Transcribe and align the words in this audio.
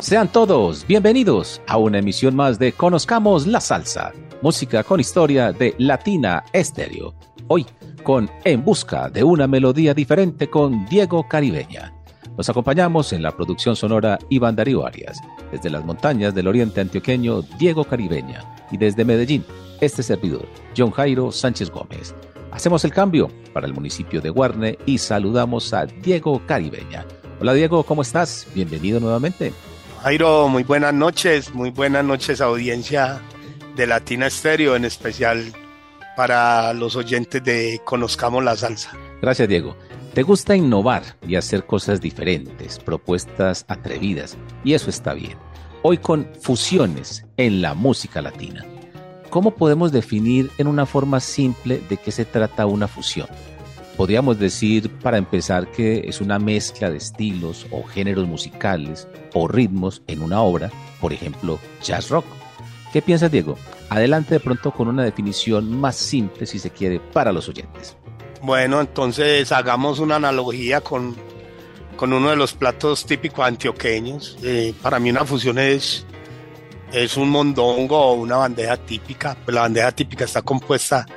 Sean 0.01 0.27
todos 0.27 0.85
bienvenidos 0.85 1.61
a 1.65 1.77
una 1.77 1.99
emisión 1.99 2.35
más 2.35 2.59
de 2.59 2.73
Conozcamos 2.73 3.47
la 3.47 3.61
Salsa, 3.61 4.11
música 4.41 4.83
con 4.83 4.99
historia 4.99 5.53
de 5.53 5.73
Latina 5.77 6.43
Estéreo. 6.51 7.15
Hoy 7.47 7.65
con 8.03 8.29
En 8.43 8.63
Busca 8.63 9.09
de 9.09 9.23
una 9.23 9.47
Melodía 9.47 9.93
Diferente 9.93 10.49
con 10.49 10.85
Diego 10.85 11.27
Caribeña. 11.27 11.93
Nos 12.37 12.49
acompañamos 12.49 13.13
en 13.13 13.23
la 13.23 13.31
producción 13.31 13.75
sonora 13.75 14.19
Iván 14.29 14.55
Darío 14.55 14.85
Arias, 14.85 15.19
desde 15.51 15.69
las 15.69 15.85
montañas 15.85 16.35
del 16.35 16.47
oriente 16.47 16.81
antioqueño 16.81 17.41
Diego 17.57 17.85
Caribeña 17.85 18.43
y 18.71 18.77
desde 18.77 19.05
Medellín, 19.05 19.45
este 19.81 20.03
servidor, 20.03 20.47
John 20.75 20.91
Jairo 20.91 21.31
Sánchez 21.31 21.69
Gómez. 21.69 22.13
Hacemos 22.51 22.83
el 22.85 22.93
cambio 22.93 23.31
para 23.53 23.67
el 23.67 23.73
municipio 23.73 24.21
de 24.21 24.29
Guarne 24.29 24.77
y 24.85 24.97
saludamos 24.97 25.73
a 25.73 25.85
Diego 25.85 26.41
Caribeña. 26.45 27.05
Hola 27.39 27.53
Diego, 27.53 27.83
¿cómo 27.83 28.01
estás? 28.01 28.47
Bienvenido 28.53 28.99
nuevamente. 28.99 29.53
Jairo, 30.01 30.49
muy 30.49 30.63
buenas 30.63 30.93
noches, 30.93 31.53
muy 31.53 31.69
buenas 31.69 32.03
noches 32.03 32.41
audiencia 32.41 33.21
de 33.75 33.87
Latina 33.87 34.27
Estéreo, 34.27 34.75
en 34.75 34.85
especial 34.85 35.53
para 36.15 36.73
los 36.73 36.95
oyentes 36.95 37.43
de 37.43 37.81
Conozcamos 37.83 38.43
la 38.43 38.55
Salsa. 38.55 38.91
Gracias 39.21 39.47
Diego. 39.47 39.75
Te 40.13 40.21
gusta 40.21 40.55
innovar 40.55 41.03
y 41.27 41.35
hacer 41.35 41.65
cosas 41.65 41.99
diferentes, 41.99 42.77
propuestas 42.77 43.65
atrevidas, 43.67 44.37
y 44.63 44.73
eso 44.73 44.91
está 44.91 45.13
bien. 45.15 45.37
Hoy 45.81 45.97
con 45.97 46.27
fusiones 46.39 47.25
en 47.37 47.61
la 47.63 47.73
música 47.73 48.21
latina. 48.21 48.63
¿Cómo 49.31 49.55
podemos 49.55 49.91
definir 49.91 50.51
en 50.59 50.67
una 50.67 50.85
forma 50.85 51.19
simple 51.19 51.81
de 51.89 51.97
qué 51.97 52.11
se 52.11 52.25
trata 52.25 52.67
una 52.67 52.87
fusión? 52.87 53.27
Podríamos 53.97 54.37
decir, 54.37 54.91
para 54.99 55.17
empezar, 55.17 55.71
que 55.71 56.05
es 56.07 56.21
una 56.21 56.37
mezcla 56.37 56.91
de 56.91 56.97
estilos 56.97 57.65
o 57.71 57.83
géneros 57.83 58.27
musicales 58.27 59.07
o 59.33 59.47
ritmos 59.47 60.03
en 60.07 60.21
una 60.21 60.41
obra, 60.41 60.71
por 61.01 61.13
ejemplo, 61.13 61.59
jazz 61.83 62.09
rock. 62.09 62.25
¿Qué 62.93 63.01
piensas, 63.01 63.31
Diego? 63.31 63.57
Adelante 63.89 64.35
de 64.35 64.39
pronto 64.39 64.71
con 64.71 64.87
una 64.87 65.03
definición 65.03 65.81
más 65.81 65.95
simple, 65.95 66.45
si 66.45 66.59
se 66.59 66.69
quiere, 66.69 66.99
para 66.99 67.31
los 67.31 67.49
oyentes. 67.49 67.97
Bueno, 68.43 68.79
entonces 68.79 69.51
hagamos 69.51 69.97
una 69.97 70.17
analogía 70.17 70.79
con, 70.81 71.15
con 71.95 72.13
uno 72.13 72.29
de 72.29 72.35
los 72.35 72.53
platos 72.53 73.03
típicos 73.07 73.47
antioqueños. 73.47 74.37
Eh, 74.43 74.75
para 74.79 74.99
mí 74.99 75.09
una 75.09 75.25
fusión 75.25 75.57
es, 75.57 76.05
es 76.91 77.17
un 77.17 77.31
mondongo 77.31 77.97
o 77.97 78.13
una 78.13 78.37
bandeja 78.37 78.77
típica. 78.77 79.35
Pues 79.43 79.55
la 79.55 79.61
bandeja 79.61 79.91
típica 79.91 80.25
está 80.25 80.43
compuesta 80.43 81.07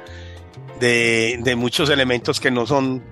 de, 0.80 1.54
muchos 1.58 1.90
elementos 1.90 2.40
que 2.40 2.50
no 2.50 2.66
son 2.66 3.02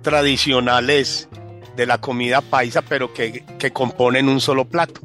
tradicionales 0.00 1.28
de 1.76 1.84
la 1.84 1.98
comida 1.98 2.40
paisa, 2.40 2.80
pero 2.80 3.12
que, 3.12 3.44
componen 3.70 4.30
un 4.30 4.40
solo 4.40 4.64
plato. 4.64 5.02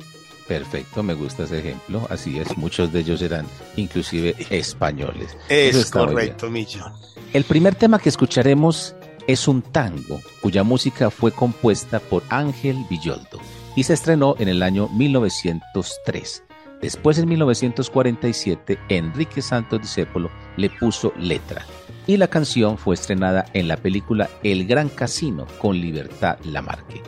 Perfecto, 0.48 1.04
me 1.04 1.14
gusta 1.14 1.44
ese 1.44 1.60
ejemplo. 1.60 2.06
Así 2.10 2.40
es, 2.40 2.58
muchos 2.58 2.92
de 2.92 3.00
ellos 3.00 3.22
eran 3.22 3.46
inclusive 3.78 4.36
españoles. 4.50 5.38
Es 5.50 5.90
correcto, 5.90 6.50
Millón. 6.50 6.92
El 7.32 7.46
primer 7.46 7.76
tema 7.76 8.00
que 8.00 8.10
escucharemos 8.10 8.96
es 9.28 9.48
un 9.48 9.62
tango, 9.62 10.22
cuya 10.42 10.64
música 10.64 11.10
fue 11.10 11.32
compuesta 11.32 12.00
por 12.00 12.24
Ángel 12.30 12.86
Villoldo 12.90 13.40
y 13.76 13.84
se 13.84 13.94
estrenó 13.94 14.36
en 14.40 14.50
el 14.50 14.62
año 14.62 14.90
1903. 14.90 16.44
Después, 16.82 17.18
en 17.18 17.30
1947, 17.30 18.78
Enrique 18.90 19.42
Santos 19.42 19.82
Discépolo 19.82 20.30
le 20.58 20.70
puso 20.70 21.14
letra 21.18 21.66
y 22.06 22.18
la 22.18 22.28
canción 22.28 22.78
fue 22.78 22.96
estrenada 22.96 23.46
en 23.54 23.70
la 23.70 23.78
película 23.78 24.30
El 24.44 24.68
Gran 24.68 24.90
Casino 24.90 25.48
con 25.60 25.80
Libertad 25.80 26.38
Lamarque. 26.44 27.02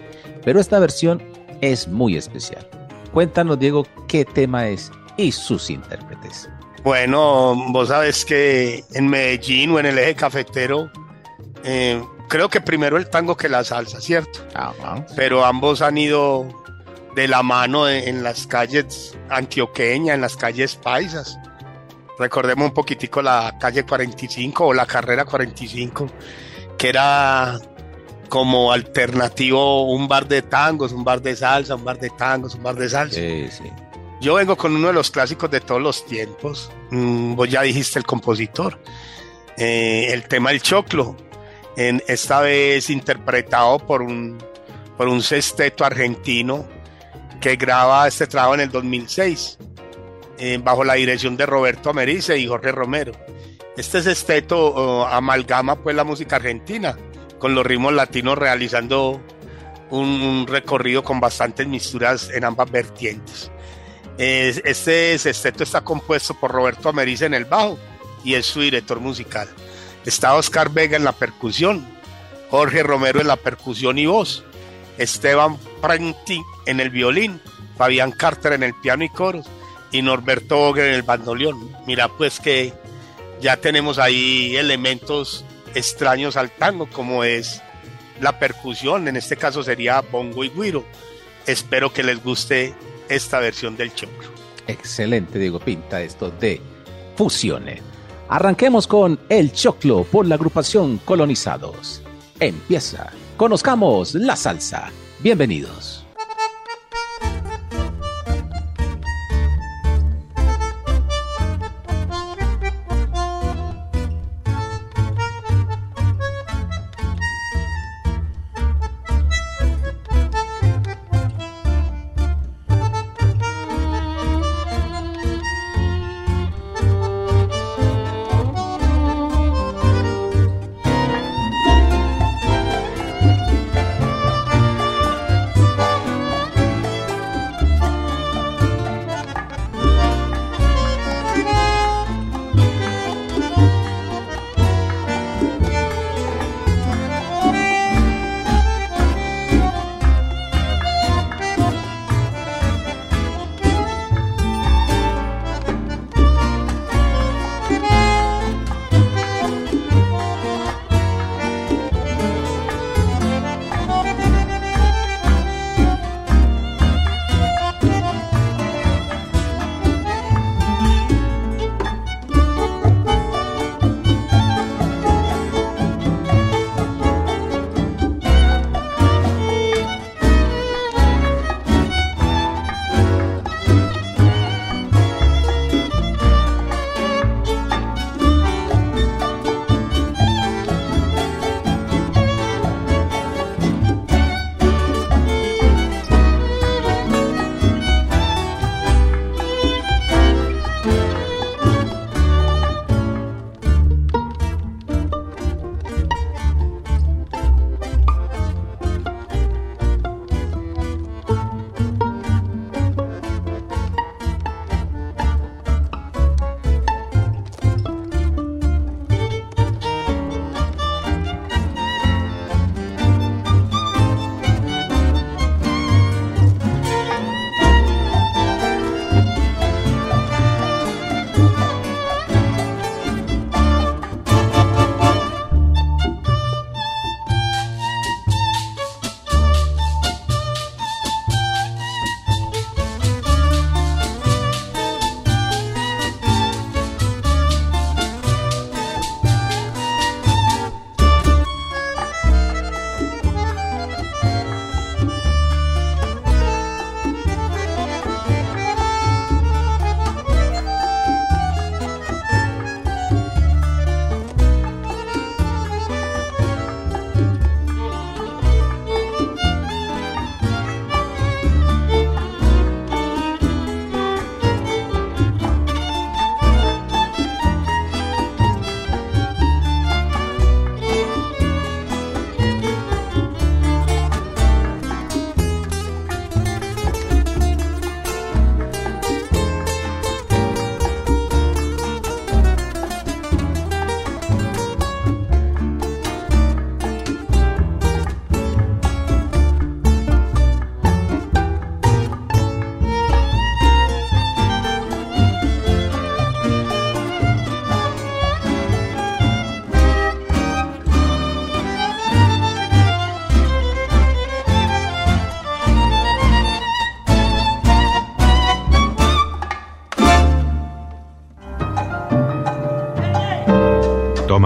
Pero 0.45 0.62
esta 0.62 0.79
versión 0.79 1.22
es 1.59 1.90
muy 1.90 2.16
especial. 2.16 2.68
Cuéntanos, 3.15 3.57
Diego, 3.57 3.87
qué 4.09 4.25
tema 4.25 4.67
es 4.67 4.91
y 5.15 5.31
sus 5.31 5.69
intérpretes. 5.69 6.49
Bueno, 6.83 7.55
vos 7.69 7.87
sabes 7.87 8.25
que 8.25 8.83
en 8.93 9.07
Medellín 9.07 9.71
o 9.71 9.79
en 9.79 9.85
el 9.85 9.97
eje 9.97 10.15
cafetero, 10.15 10.91
eh, 11.63 12.03
creo 12.27 12.49
que 12.49 12.59
primero 12.59 12.97
el 12.97 13.09
tango 13.09 13.37
que 13.37 13.47
la 13.47 13.63
salsa, 13.63 14.01
¿cierto? 14.01 14.39
Pero 15.15 15.45
ambos 15.45 15.81
han 15.81 15.97
ido 15.97 16.45
de 17.15 17.29
la 17.29 17.41
mano 17.41 17.87
en 17.87 18.21
las 18.21 18.47
calles 18.47 19.17
antioqueñas, 19.29 20.15
en 20.15 20.19
las 20.19 20.35
calles 20.35 20.75
paisas. 20.75 21.39
Recordemos 22.19 22.67
un 22.67 22.73
poquitico 22.73 23.21
la 23.21 23.55
calle 23.61 23.85
45 23.85 24.65
o 24.65 24.73
la 24.73 24.85
carrera 24.85 25.23
45, 25.23 26.07
que 26.77 26.89
era 26.89 27.61
como 28.35 28.73
alternativo 28.73 29.84
un 29.90 30.09
bar 30.09 30.28
de 30.28 30.41
tangos, 30.41 30.91
un 30.91 31.06
bar 31.06 31.22
de 31.22 31.38
salsa, 31.38 31.73
un 31.73 31.85
bar 31.85 31.97
de 31.97 32.09
tangos, 32.09 32.53
un 32.56 32.63
bar 32.63 32.75
de 32.75 32.90
salsa. 32.90 33.18
Sí, 33.18 33.47
sí. 33.50 33.63
Yo 34.19 34.34
vengo 34.34 34.57
con 34.57 34.75
uno 34.75 34.88
de 34.88 34.94
los 34.94 35.09
clásicos 35.09 35.50
de 35.50 35.62
todos 35.62 35.81
los 35.81 36.06
tiempos. 36.06 36.69
Mm, 36.91 37.35
vos 37.35 37.50
ya 37.50 37.62
dijiste 37.62 37.97
el 37.97 38.03
compositor. 38.03 38.78
Eh, 39.56 40.07
el 40.12 40.28
tema 40.28 40.51
El 40.51 40.62
Choclo. 40.62 41.16
En, 41.78 42.03
esta 42.09 42.41
vez 42.41 42.90
interpretado 42.90 43.79
por 43.79 44.01
un, 44.01 44.38
por 44.97 45.07
un 45.07 45.22
sexteto 45.22 45.85
argentino 45.85 46.68
que 47.40 47.56
graba 47.56 48.06
este 48.06 48.28
trabajo 48.28 48.56
en 48.56 48.59
el 48.59 48.69
2006. 48.69 49.59
Eh, 50.40 50.59
bajo 50.62 50.84
la 50.84 50.95
dirección 50.95 51.38
de 51.38 51.45
Roberto 51.45 51.90
Americe 51.90 52.38
y 52.38 52.47
Jorge 52.47 52.74
Romero. 52.74 53.13
Este 53.78 54.03
sexteto 54.03 55.07
amalgama 55.07 55.81
pues 55.81 55.95
la 55.95 56.03
música 56.03 56.35
argentina 56.35 56.97
con 57.40 57.56
los 57.56 57.66
ritmos 57.66 57.94
latinos 57.94 58.38
realizando 58.38 59.22
un, 59.90 60.46
recorrido 60.47 61.03
con 61.03 61.19
bastantes 61.19 61.68
misturas 61.68 62.29
en 62.34 62.44
ambas 62.44 62.72
vertientes. 62.72 63.51
este 64.18 65.18
sexteto 65.18 65.63
está 65.63 65.81
compuesto 65.81 66.34
por 66.34 66.51
Roberto 66.51 66.90
Americe 66.90 67.25
en 67.25 67.34
el 67.34 67.45
bajo 67.45 67.78
y 68.24 68.35
es 68.35 68.45
su 68.45 68.62
director 68.62 69.00
musical. 69.00 69.47
Está 70.06 70.35
Oscar 70.35 70.69
Vega 70.69 70.97
en 70.97 71.03
la 71.03 71.13
percusión, 71.13 71.85
Jorge 72.50 72.84
Romero 72.84 73.22
en 73.22 73.28
la 73.28 73.38
percusión 73.38 73.97
y 73.97 74.06
voz, 74.06 74.44
Esteban 74.97 75.57
Prenti 75.81 76.41
en 76.66 76.79
el 76.79 76.90
violín, 76.90 77.41
Fabián 77.78 78.12
Carter 78.12 78.53
en 78.53 78.63
el 78.63 78.74
piano 78.75 79.03
y 79.03 79.09
coros, 79.09 79.45
y 79.91 80.01
Norberto 80.01 80.62
Ogre 80.62 80.89
en 80.89 80.95
el 80.95 81.04
bandoleón. 81.04 81.75
Mira, 81.88 82.07
pues 82.09 82.39
que 82.39 82.74
ya 83.42 83.57
tenemos 83.57 83.98
ahí 84.00 84.56
elementos 84.57 85.45
extraños 85.75 86.38
al 86.38 86.50
tango, 86.50 86.88
como 86.88 87.24
es 87.24 87.62
la 88.19 88.39
percusión, 88.39 89.07
en 89.07 89.18
este 89.18 89.38
caso 89.38 89.62
sería 89.63 90.01
bongo 90.01 90.44
y 90.44 90.50
guiro. 90.50 90.86
Espero 91.45 91.94
que 91.94 92.04
les 92.04 92.24
guste 92.24 92.74
esta 93.10 93.39
versión 93.39 93.77
del 93.77 93.94
choclo. 93.94 94.30
Excelente, 94.68 95.38
Diego 95.38 95.60
Pinta, 95.60 96.01
esto 96.01 96.31
de 96.31 96.60
Fusiones. 97.16 97.81
Arranquemos 98.27 98.88
con 98.88 99.19
El 99.30 99.51
Choclo 99.51 100.04
por 100.04 100.25
la 100.25 100.36
agrupación 100.36 100.98
Colonizados. 101.06 102.01
Empieza. 102.39 103.12
Conozcamos 103.38 104.16
la 104.16 104.36
salsa. 104.36 104.92
Bienvenidos. 105.19 105.94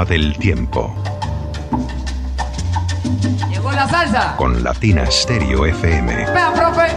Del 0.10 0.36
tiempo. 0.40 0.96
Llegó 3.48 3.72
la 3.72 3.88
salsa. 3.88 4.36
Con 4.38 4.64
Latina 4.64 5.06
Stereo 5.06 5.68
FM. 5.68 6.26
Vea, 6.34 6.52
profe. 6.52 6.88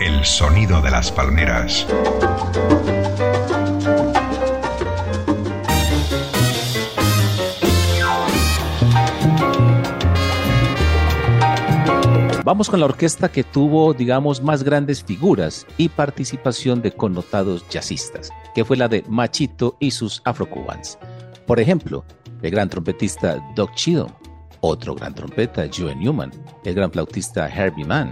El 0.00 0.24
sonido 0.24 0.80
de 0.80 0.90
las 0.90 1.12
palmeras. 1.12 1.86
Vamos 12.44 12.68
con 12.68 12.80
la 12.80 12.86
orquesta 12.86 13.30
que 13.30 13.44
tuvo, 13.44 13.94
digamos, 13.94 14.42
más 14.42 14.64
grandes 14.64 15.04
figuras 15.04 15.64
y 15.78 15.88
participación 15.88 16.82
de 16.82 16.90
connotados 16.90 17.64
jazzistas, 17.68 18.30
que 18.52 18.64
fue 18.64 18.76
la 18.76 18.88
de 18.88 19.04
Machito 19.08 19.76
y 19.78 19.92
sus 19.92 20.20
afrocubans. 20.24 20.98
Por 21.46 21.60
ejemplo, 21.60 22.04
el 22.42 22.50
gran 22.50 22.68
trompetista 22.68 23.38
Doc 23.54 23.72
Cheadle, 23.76 24.12
otro 24.60 24.96
gran 24.96 25.14
trompeta 25.14 25.68
Joe 25.72 25.94
Newman, 25.94 26.32
el 26.64 26.74
gran 26.74 26.90
flautista 26.90 27.48
Herbie 27.48 27.84
Mann, 27.84 28.10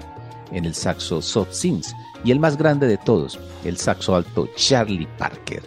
en 0.52 0.64
el 0.64 0.74
saxo 0.74 1.20
Soft 1.20 1.52
Sims 1.52 1.92
y 2.22 2.30
el 2.30 2.38
más 2.38 2.56
grande 2.56 2.86
de 2.86 2.98
todos, 2.98 3.36
el 3.64 3.78
saxo 3.78 4.14
alto 4.14 4.48
Charlie 4.54 5.08
Parker. 5.18 5.62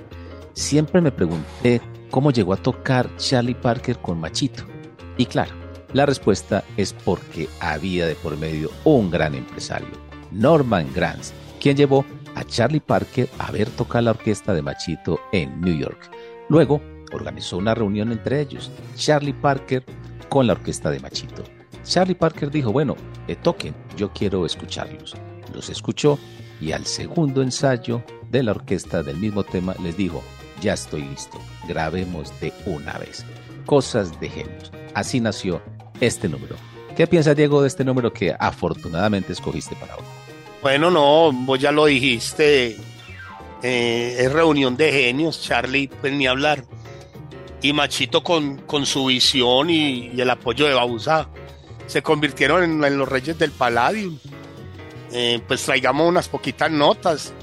Siempre 0.53 1.01
me 1.01 1.11
pregunté 1.11 1.81
cómo 2.09 2.31
llegó 2.31 2.53
a 2.53 2.57
tocar 2.57 3.09
Charlie 3.17 3.55
Parker 3.55 3.99
con 3.99 4.21
Machito. 4.21 4.63
Y 5.17 5.25
claro, 5.25 5.62
la 5.93 6.05
respuesta 6.05 6.63
es 6.75 6.93
porque 6.93 7.47
había 7.59 8.07
de 8.07 8.15
por 8.15 8.35
medio 8.37 8.69
un 8.83 9.11
gran 9.11 9.35
empresario, 9.35 9.89
Norman 10.31 10.87
Granz, 10.93 11.33
quien 11.61 11.77
llevó 11.77 12.03
a 12.35 12.43
Charlie 12.43 12.79
Parker 12.79 13.29
a 13.37 13.51
ver 13.51 13.69
tocar 13.69 14.03
la 14.03 14.11
orquesta 14.11 14.53
de 14.53 14.63
Machito 14.63 15.19
en 15.31 15.61
New 15.61 15.77
York. 15.77 16.09
Luego 16.49 16.81
organizó 17.13 17.57
una 17.57 17.75
reunión 17.75 18.11
entre 18.11 18.41
ellos, 18.41 18.71
Charlie 18.95 19.33
Parker 19.33 19.85
con 20.29 20.47
la 20.47 20.53
orquesta 20.53 20.89
de 20.89 20.99
Machito. 20.99 21.43
Charlie 21.83 22.15
Parker 22.15 22.49
dijo, 22.49 22.71
bueno, 22.71 22.95
eh, 23.27 23.35
toquen, 23.35 23.75
yo 23.95 24.11
quiero 24.11 24.45
escucharlos. 24.45 25.15
Los 25.53 25.69
escuchó 25.69 26.17
y 26.59 26.71
al 26.71 26.85
segundo 26.85 27.43
ensayo 27.43 28.03
de 28.31 28.41
la 28.41 28.51
orquesta 28.51 29.03
del 29.03 29.17
mismo 29.17 29.43
tema 29.43 29.75
les 29.83 29.95
dijo, 29.95 30.23
ya 30.59 30.73
estoy 30.73 31.03
listo, 31.03 31.37
grabemos 31.67 32.31
de 32.39 32.51
una 32.65 32.97
vez. 32.97 33.23
Cosas 33.65 34.19
de 34.19 34.29
genios. 34.29 34.71
Así 34.93 35.19
nació 35.19 35.61
este 36.05 36.29
número. 36.29 36.55
¿Qué 36.95 37.07
piensa 37.07 37.33
Diego 37.33 37.61
de 37.61 37.67
este 37.67 37.83
número 37.83 38.13
que 38.13 38.35
afortunadamente 38.39 39.33
escogiste 39.33 39.75
para 39.75 39.95
hoy? 39.95 40.03
Bueno, 40.61 40.91
no, 40.91 41.31
vos 41.33 41.59
ya 41.59 41.71
lo 41.71 41.85
dijiste, 41.85 42.77
eh, 43.63 44.15
es 44.19 44.31
reunión 44.31 44.77
de 44.77 44.91
genios, 44.91 45.41
Charlie, 45.41 45.87
pues 45.87 46.13
ni 46.13 46.27
hablar. 46.27 46.63
Y 47.61 47.73
Machito 47.73 48.23
con, 48.23 48.57
con 48.57 48.85
su 48.85 49.05
visión 49.05 49.69
y, 49.69 50.11
el 50.19 50.29
apoyo 50.29 50.67
de 50.67 50.73
Babuza 50.73 51.29
se 51.87 52.01
convirtieron 52.01 52.83
en, 52.83 52.97
los 52.97 53.09
reyes 53.09 53.37
del 53.39 53.51
Palladium. 53.51 54.17
Eh, 55.11 55.41
pues 55.47 55.63
traigamos 55.63 56.07
unas 56.07 56.29
poquitas 56.29 56.71
notas. 56.71 57.33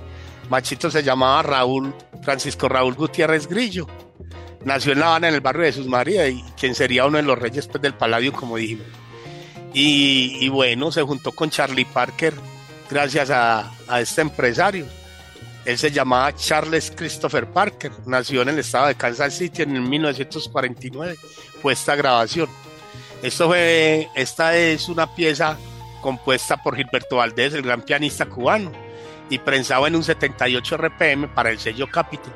Machito 0.49 0.91
se 0.91 1.03
llamaba 1.03 1.43
Raúl, 1.43 1.95
Francisco 2.23 2.69
Raúl 2.69 2.95
Gutiérrez 2.95 3.47
Grillo 3.47 3.87
nació 4.65 4.93
en 4.93 5.01
La 5.01 5.07
Habana, 5.07 5.29
en 5.29 5.35
el 5.35 5.41
barrio 5.41 5.63
de 5.63 5.73
Jesús 5.73 5.87
María, 5.87 6.29
y 6.29 6.43
quien 6.59 6.75
sería 6.75 7.07
uno 7.07 7.17
de 7.17 7.23
los 7.23 7.39
reyes 7.39 7.67
pues, 7.67 7.83
del 7.83 7.95
Paladio, 7.95 8.33
como 8.33 8.57
dijimos. 8.57 8.87
Y, 9.73 10.49
bueno, 10.49 10.91
se 10.91 11.03
juntó 11.03 11.33
con 11.33 11.49
Charlie 11.49 11.85
Parker 11.85 12.35
gracias 12.91 13.31
a, 13.31 13.71
este 14.01 14.21
empresario. 14.21 14.87
Él 15.65 15.79
se 15.79 15.91
llamaba 15.91 16.35
Charles 16.35 16.93
Christopher 16.95 17.47
Parker, 17.47 17.93
nació 18.07 18.43
en 18.43 18.49
el 18.49 18.59
estado 18.59 18.89
de 18.89 18.97
Kansas 18.97 19.37
City 19.37 19.63
en 19.63 19.89
1949. 19.89 21.17
Fue 21.63 21.73
esta 21.73 21.95
grabación. 21.95 22.49
Esto 23.23 23.47
fue, 23.47 24.09
esta 24.17 24.57
es 24.57 24.89
una 24.89 25.15
pieza 25.15 25.57
compuesta 26.01 26.57
por 26.63 26.77
Gilberto 26.77 27.17
Valdés, 27.17 27.53
el 27.53 27.63
gran 27.63 27.83
pianista 27.83 28.27
cubano, 28.27 28.73
y 29.29 29.39
prensado 29.39 29.87
en 29.87 29.95
un 29.95 30.03
78 30.03 30.77
RPM 30.79 31.29
para 31.29 31.51
el 31.51 31.61
sello 31.61 31.89
Capitol 31.89 32.33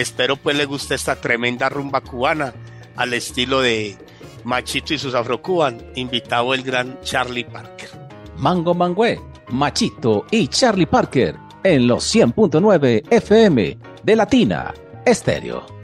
Espero 0.00 0.36
pues 0.36 0.56
le 0.56 0.64
guste 0.64 0.94
esta 0.94 1.20
tremenda 1.20 1.68
rumba 1.68 2.00
cubana 2.00 2.54
al 2.96 3.12
estilo 3.12 3.60
de 3.60 3.98
Machito 4.44 4.94
y 4.94 4.98
sus 4.98 5.14
afrocuban, 5.14 5.92
invitado 5.94 6.54
el 6.54 6.62
gran 6.62 6.98
Charlie 7.02 7.44
Parker. 7.44 7.90
Mango 8.38 8.72
Mangüe, 8.72 9.20
Machito 9.48 10.24
y 10.30 10.48
Charlie 10.48 10.86
Parker 10.86 11.36
en 11.62 11.86
los 11.86 12.14
100.9 12.14 13.04
FM 13.10 13.78
de 14.02 14.16
Latina 14.16 14.72
Estéreo. 15.04 15.79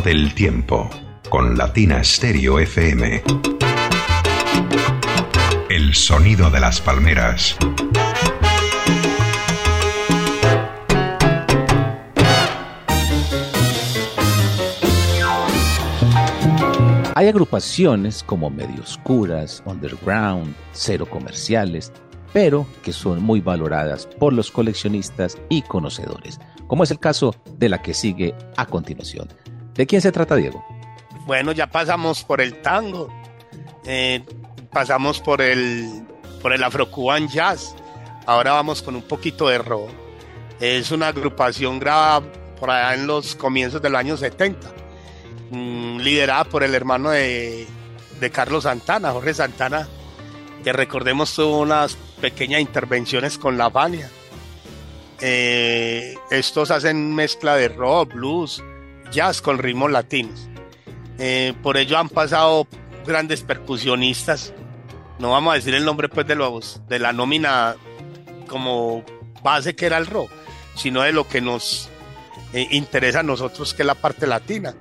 Tómate 0.00 0.12
el 0.12 0.32
tiempo 0.32 0.88
con 1.28 1.58
Latina 1.58 2.02
Stereo 2.02 2.58
FM. 2.58 3.22
El 5.68 5.94
sonido 5.94 6.48
de 6.50 6.58
las 6.58 6.80
palmeras. 6.80 7.54
Hay 17.14 17.28
agrupaciones 17.28 18.22
como 18.22 18.48
medio 18.48 18.80
oscuras, 18.80 19.62
underground, 19.66 20.54
cero 20.72 21.06
comerciales, 21.10 21.92
pero 22.32 22.66
que 22.82 22.94
son 22.94 23.22
muy 23.22 23.42
valoradas 23.42 24.06
por 24.06 24.32
los 24.32 24.50
coleccionistas 24.50 25.36
y 25.50 25.60
conocedores, 25.60 26.40
como 26.68 26.84
es 26.84 26.90
el 26.90 26.98
caso 26.98 27.34
de 27.58 27.68
la 27.68 27.82
que 27.82 27.92
sigue 27.92 28.34
a 28.56 28.64
continuación. 28.64 29.28
¿De 29.74 29.86
quién 29.86 30.02
se 30.02 30.12
trata, 30.12 30.36
Diego? 30.36 30.64
Bueno, 31.26 31.52
ya 31.52 31.68
pasamos 31.68 32.24
por 32.24 32.40
el 32.40 32.60
tango, 32.60 33.08
eh, 33.84 34.24
pasamos 34.72 35.20
por 35.20 35.40
el, 35.40 36.02
por 36.42 36.52
el 36.52 36.62
afro-cuban 36.64 37.28
jazz, 37.28 37.74
ahora 38.26 38.52
vamos 38.52 38.82
con 38.82 38.96
un 38.96 39.02
poquito 39.02 39.48
de 39.48 39.58
rock. 39.58 39.90
Es 40.58 40.90
una 40.90 41.08
agrupación 41.08 41.78
grabada 41.78 42.22
por 42.58 42.70
allá 42.70 42.94
en 42.94 43.06
los 43.06 43.34
comienzos 43.34 43.80
del 43.80 43.96
año 43.96 44.16
70, 44.16 44.72
mm, 45.50 45.98
liderada 45.98 46.44
por 46.44 46.62
el 46.62 46.74
hermano 46.74 47.10
de, 47.10 47.66
Carlos 48.32 48.64
Santana, 48.64 49.12
Jorge 49.12 49.32
Santana, 49.32 49.88
que 50.62 50.72
recordemos 50.72 51.34
tuvo 51.34 51.60
unas 51.60 51.96
pequeñas 52.20 52.60
intervenciones 52.60 53.38
con 53.38 53.56
la 53.56 53.70
Fania. 53.70 54.10
Eh, 55.22 56.14
estos 56.30 56.70
hacen 56.70 57.14
mezcla 57.14 57.56
de 57.56 57.68
rock, 57.68 58.12
blues, 58.12 58.62
jazz 59.10 59.42
con 59.42 59.58
ritmos 59.58 59.90
latinos. 59.90 60.48
Eh, 61.18 61.52
por 61.62 61.76
ello 61.76 61.98
han 61.98 62.08
pasado 62.08 62.66
grandes 63.06 63.42
percusionistas. 63.42 64.54
No 65.18 65.32
vamos 65.32 65.52
a 65.52 65.56
decir 65.56 65.74
el 65.74 65.84
nombre 65.84 66.08
pues 66.08 66.26
de 66.26 66.34
los 66.34 66.80
de 66.88 66.98
la 66.98 67.12
nómina 67.12 67.76
como 68.46 69.04
base 69.42 69.76
que 69.76 69.86
era 69.86 69.98
el 69.98 70.06
rock, 70.06 70.30
sino 70.74 71.02
de 71.02 71.12
lo 71.12 71.28
que 71.28 71.40
nos 71.40 71.88
eh, 72.52 72.68
interesa 72.70 73.20
a 73.20 73.22
nosotros 73.22 73.74
que 73.74 73.82
es 73.82 73.86
la 73.86 73.94
parte 73.94 74.26
latina. 74.26 74.74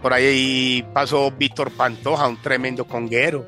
Por 0.00 0.12
ahí 0.12 0.84
pasó 0.92 1.30
Víctor 1.30 1.70
Pantoja, 1.70 2.26
un 2.26 2.40
tremendo 2.40 2.86
conguero. 2.86 3.46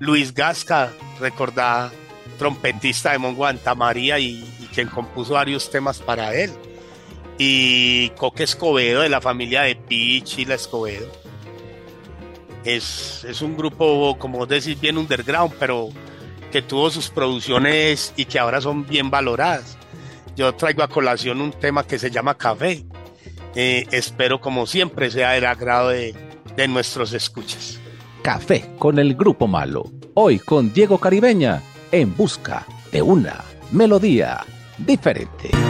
Luis 0.00 0.34
Gasca, 0.34 0.90
recordada 1.20 1.92
trompetista 2.38 3.12
de 3.12 3.18
Monguanta 3.18 3.74
María 3.74 4.18
y, 4.18 4.42
y 4.58 4.66
quien 4.74 4.88
compuso 4.88 5.34
varios 5.34 5.70
temas 5.70 6.00
para 6.00 6.34
él 6.34 6.50
y 7.38 8.10
Coque 8.10 8.44
Escobedo 8.44 9.02
de 9.02 9.08
la 9.08 9.20
familia 9.20 9.62
de 9.62 9.76
Pichi 9.76 10.44
la 10.44 10.54
Escobedo. 10.54 11.10
Es, 12.64 13.24
es 13.24 13.42
un 13.42 13.56
grupo, 13.56 14.16
como 14.18 14.38
vos 14.38 14.48
decís, 14.48 14.80
bien 14.80 14.96
underground, 14.96 15.54
pero 15.58 15.90
que 16.50 16.62
tuvo 16.62 16.90
sus 16.90 17.10
producciones 17.10 18.12
y 18.16 18.24
que 18.24 18.38
ahora 18.38 18.60
son 18.60 18.86
bien 18.86 19.10
valoradas. 19.10 19.76
Yo 20.36 20.54
traigo 20.54 20.82
a 20.82 20.88
colación 20.88 21.40
un 21.40 21.52
tema 21.52 21.86
que 21.86 21.98
se 21.98 22.10
llama 22.10 22.36
Café. 22.36 22.84
Eh, 23.54 23.86
espero, 23.90 24.40
como 24.40 24.66
siempre, 24.66 25.10
sea 25.10 25.32
del 25.32 25.46
agrado 25.46 25.90
de, 25.90 26.14
de 26.56 26.68
nuestros 26.68 27.12
escuchas. 27.12 27.78
Café 28.22 28.70
con 28.78 28.98
el 28.98 29.14
Grupo 29.14 29.46
Malo. 29.46 29.84
Hoy 30.14 30.38
con 30.38 30.72
Diego 30.72 30.98
Caribeña 30.98 31.62
en 31.92 32.16
busca 32.16 32.66
de 32.90 33.02
una 33.02 33.44
melodía 33.70 34.44
diferente. 34.78 35.63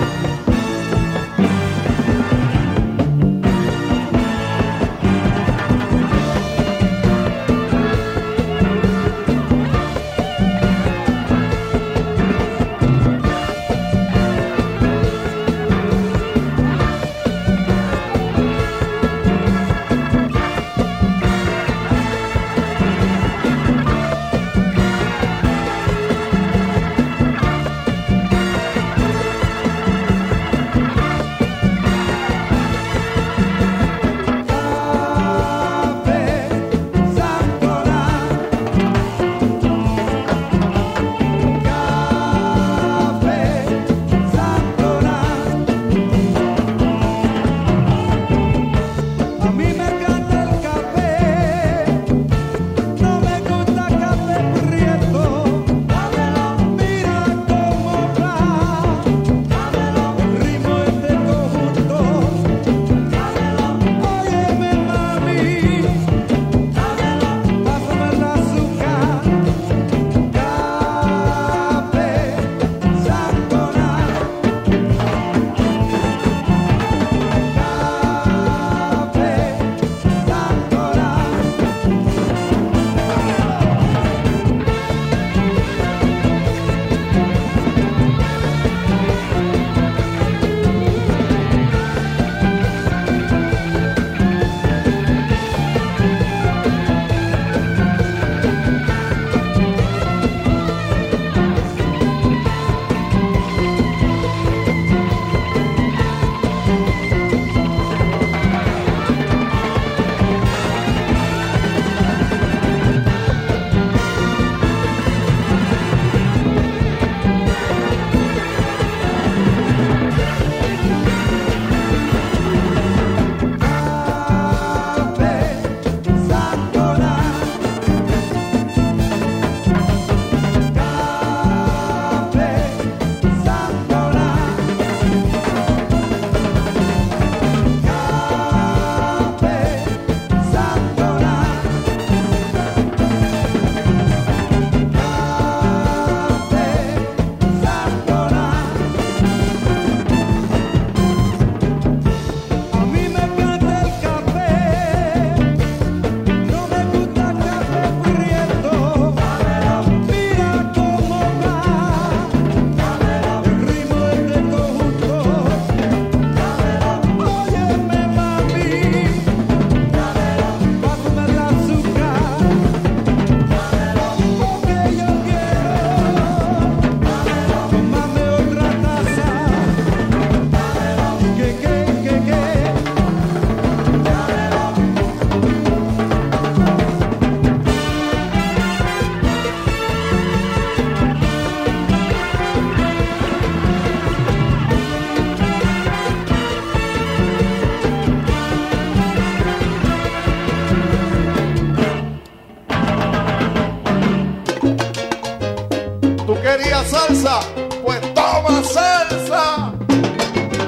Quería 206.56 206.84
salsa, 206.84 207.40
pues 207.82 208.00
toma 208.14 208.62
salsa. 208.62 209.74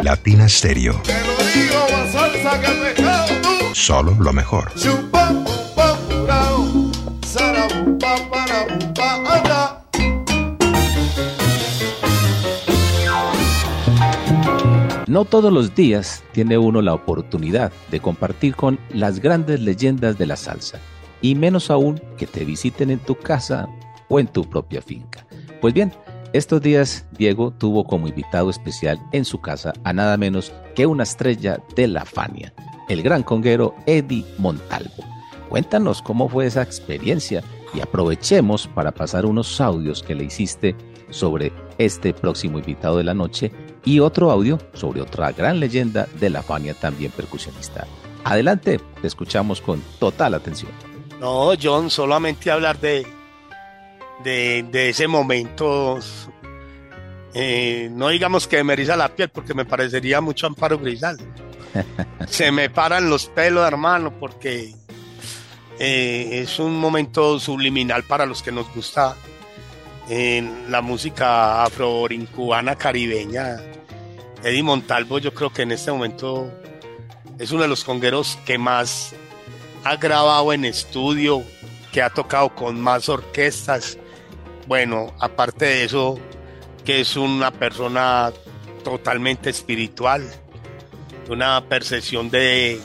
Latina 0.02 0.48
Stereo. 0.48 1.00
Te 1.02 1.12
lo 1.12 1.36
digo, 1.54 1.86
más 1.92 2.12
salsa 2.12 2.60
que 2.60 3.02
tú. 3.02 3.74
Solo 3.74 4.14
lo 4.18 4.32
mejor. 4.32 4.72
Chupa, 4.74 5.28
pupa, 5.44 5.98
purao, 6.08 6.90
sarabupa, 7.26 8.16
parabupa, 8.30 9.14
anda. 9.36 9.82
No 15.06 15.24
todos 15.24 15.52
los 15.52 15.74
días 15.74 16.24
tiene 16.32 16.58
uno 16.58 16.82
la 16.82 16.94
oportunidad 16.94 17.72
de 17.90 18.00
compartir 18.00 18.56
con 18.56 18.78
las 18.90 19.20
grandes 19.20 19.60
leyendas 19.60 20.18
de 20.18 20.26
la 20.26 20.36
salsa, 20.36 20.78
y 21.22 21.36
menos 21.36 21.70
aún 21.70 22.00
que 22.18 22.26
te 22.26 22.44
visiten 22.44 22.90
en 22.90 22.98
tu 22.98 23.14
casa 23.14 23.68
o 24.08 24.18
en 24.20 24.26
tu 24.26 24.48
propia 24.48 24.82
finca. 24.82 25.26
Pues 25.60 25.74
bien, 25.74 25.92
estos 26.32 26.60
días 26.60 27.06
Diego 27.12 27.52
tuvo 27.52 27.84
como 27.84 28.08
invitado 28.08 28.50
especial 28.50 29.00
en 29.12 29.24
su 29.24 29.40
casa 29.40 29.72
a 29.84 29.92
nada 29.92 30.16
menos 30.16 30.52
que 30.74 30.86
una 30.86 31.04
estrella 31.04 31.58
de 31.74 31.88
la 31.88 32.04
Fania, 32.04 32.52
el 32.88 33.02
gran 33.02 33.22
conguero 33.22 33.74
Eddie 33.86 34.26
Montalvo. 34.38 35.04
Cuéntanos 35.48 36.02
cómo 36.02 36.28
fue 36.28 36.46
esa 36.46 36.62
experiencia 36.62 37.42
y 37.72 37.80
aprovechemos 37.80 38.66
para 38.68 38.92
pasar 38.92 39.24
unos 39.26 39.60
audios 39.60 40.02
que 40.02 40.14
le 40.14 40.24
hiciste 40.24 40.76
sobre 41.10 41.52
este 41.78 42.12
próximo 42.12 42.58
invitado 42.58 42.98
de 42.98 43.04
la 43.04 43.14
noche 43.14 43.52
y 43.84 44.00
otro 44.00 44.30
audio 44.30 44.58
sobre 44.74 45.00
otra 45.00 45.32
gran 45.32 45.60
leyenda 45.60 46.06
de 46.18 46.30
la 46.30 46.42
Fania 46.42 46.74
también 46.74 47.12
percusionista. 47.12 47.86
Adelante, 48.24 48.80
te 49.00 49.06
escuchamos 49.06 49.60
con 49.60 49.80
total 50.00 50.34
atención. 50.34 50.72
No, 51.20 51.52
John, 51.60 51.90
solamente 51.90 52.50
hablar 52.50 52.78
de, 52.80 53.06
de, 54.26 54.88
ese 54.88 55.06
momento, 55.06 56.00
eh, 57.32 57.88
no 57.92 58.08
digamos 58.08 58.48
que 58.48 58.64
me 58.64 58.72
eriza 58.72 58.96
la 58.96 59.14
piel, 59.14 59.28
porque 59.28 59.54
me 59.54 59.64
parecería 59.64 60.20
mucho 60.20 60.46
Amparo 60.46 60.78
Grisal. 60.78 61.18
Se 62.28 62.50
me 62.50 62.68
paran 62.68 63.08
los 63.08 63.26
pelos, 63.26 63.66
hermano, 63.66 64.18
porque 64.18 64.74
eh, 65.78 66.40
es 66.42 66.58
un 66.58 66.76
momento 66.76 67.38
subliminal 67.38 68.02
para 68.02 68.26
los 68.26 68.42
que 68.42 68.50
nos 68.50 68.72
gusta 68.74 69.16
en 70.08 70.70
la 70.70 70.82
música 70.82 71.62
afro-cubana 71.62 72.76
caribeña. 72.76 73.58
Eddie 74.42 74.62
Montalvo 74.62 75.18
yo 75.18 75.32
creo 75.34 75.52
que 75.52 75.62
en 75.62 75.72
este 75.72 75.92
momento 75.92 76.52
es 77.38 77.52
uno 77.52 77.62
de 77.62 77.68
los 77.68 77.84
congueros 77.84 78.38
que 78.44 78.58
más 78.58 79.14
ha 79.84 79.96
grabado 79.96 80.52
en 80.52 80.64
estudio, 80.64 81.44
que 81.92 82.02
ha 82.02 82.10
tocado 82.10 82.54
con 82.54 82.80
más 82.80 83.08
orquestas. 83.08 83.98
Bueno, 84.66 85.14
aparte 85.20 85.64
de 85.64 85.84
eso, 85.84 86.18
que 86.84 87.00
es 87.00 87.16
una 87.16 87.50
persona 87.50 88.32
totalmente 88.84 89.50
espiritual, 89.50 90.22
una 91.28 91.64
percepción 91.68 92.30
de, 92.30 92.80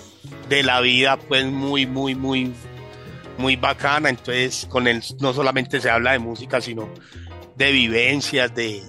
de 0.49 0.63
la 0.63 0.81
vida 0.81 1.17
pues 1.17 1.45
muy, 1.45 1.85
muy, 1.85 2.15
muy 2.15 2.53
muy 3.41 3.55
bacana, 3.55 4.09
entonces 4.09 4.67
con 4.69 4.87
él 4.87 5.03
no 5.19 5.33
solamente 5.33 5.81
se 5.81 5.89
habla 5.89 6.13
de 6.13 6.19
música, 6.19 6.61
sino 6.61 6.87
de 7.55 7.71
vivencias, 7.71 8.53
de... 8.55 8.81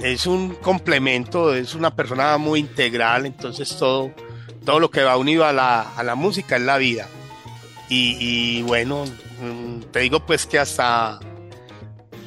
Es 0.00 0.26
un 0.26 0.54
complemento, 0.54 1.54
es 1.54 1.74
una 1.74 1.94
persona 1.94 2.38
muy 2.38 2.60
integral, 2.60 3.26
entonces 3.26 3.76
todo, 3.76 4.10
todo 4.64 4.80
lo 4.80 4.90
que 4.90 5.02
va 5.02 5.16
unido 5.16 5.44
a 5.44 5.52
la, 5.52 5.82
a 5.82 6.02
la 6.02 6.14
música 6.14 6.56
es 6.56 6.62
la 6.62 6.78
vida. 6.78 7.08
Y, 7.88 8.62
bueno, 8.62 9.04
mm, 9.04 9.90
te 9.92 10.00
digo 10.00 10.24
pues 10.24 10.46
que 10.46 10.58
hasta 10.58 11.20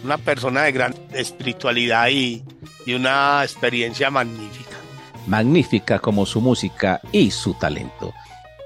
una 0.05 0.17
persona 0.17 0.63
de 0.63 0.71
gran 0.71 0.95
espiritualidad 1.13 2.07
y, 2.09 2.43
y 2.85 2.93
una 2.93 3.43
experiencia 3.43 4.09
magnífica. 4.09 4.77
Magnífica 5.27 5.99
como 5.99 6.25
su 6.25 6.39
música 6.39 7.01
y 7.11 7.31
su 7.31 7.55
talento. 7.55 8.13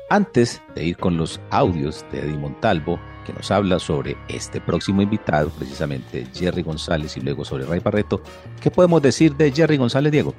Antes 0.10 0.62
de 0.76 0.86
ir 0.86 0.98
con 0.98 1.18
los 1.18 1.40
audios 1.50 2.06
de 2.12 2.20
Eddie 2.20 2.38
Montalvo, 2.38 3.00
que 3.26 3.32
nos 3.32 3.50
habla 3.52 3.80
sobre 3.80 4.18
este 4.28 4.60
próximo 4.60 5.02
invitado, 5.02 5.50
precisamente 5.52 6.28
Jerry 6.34 6.64
González, 6.64 7.16
y 7.16 7.22
luego 7.22 7.46
sobre 7.46 7.66
Ray 7.66 7.80
Barreto, 7.80 8.22
¿qué 8.60 8.72
podemos 8.72 9.02
decir 9.02 9.36
de 9.36 9.52
Jerry 9.52 9.78
González, 9.78 10.12
Diego? 10.12 10.34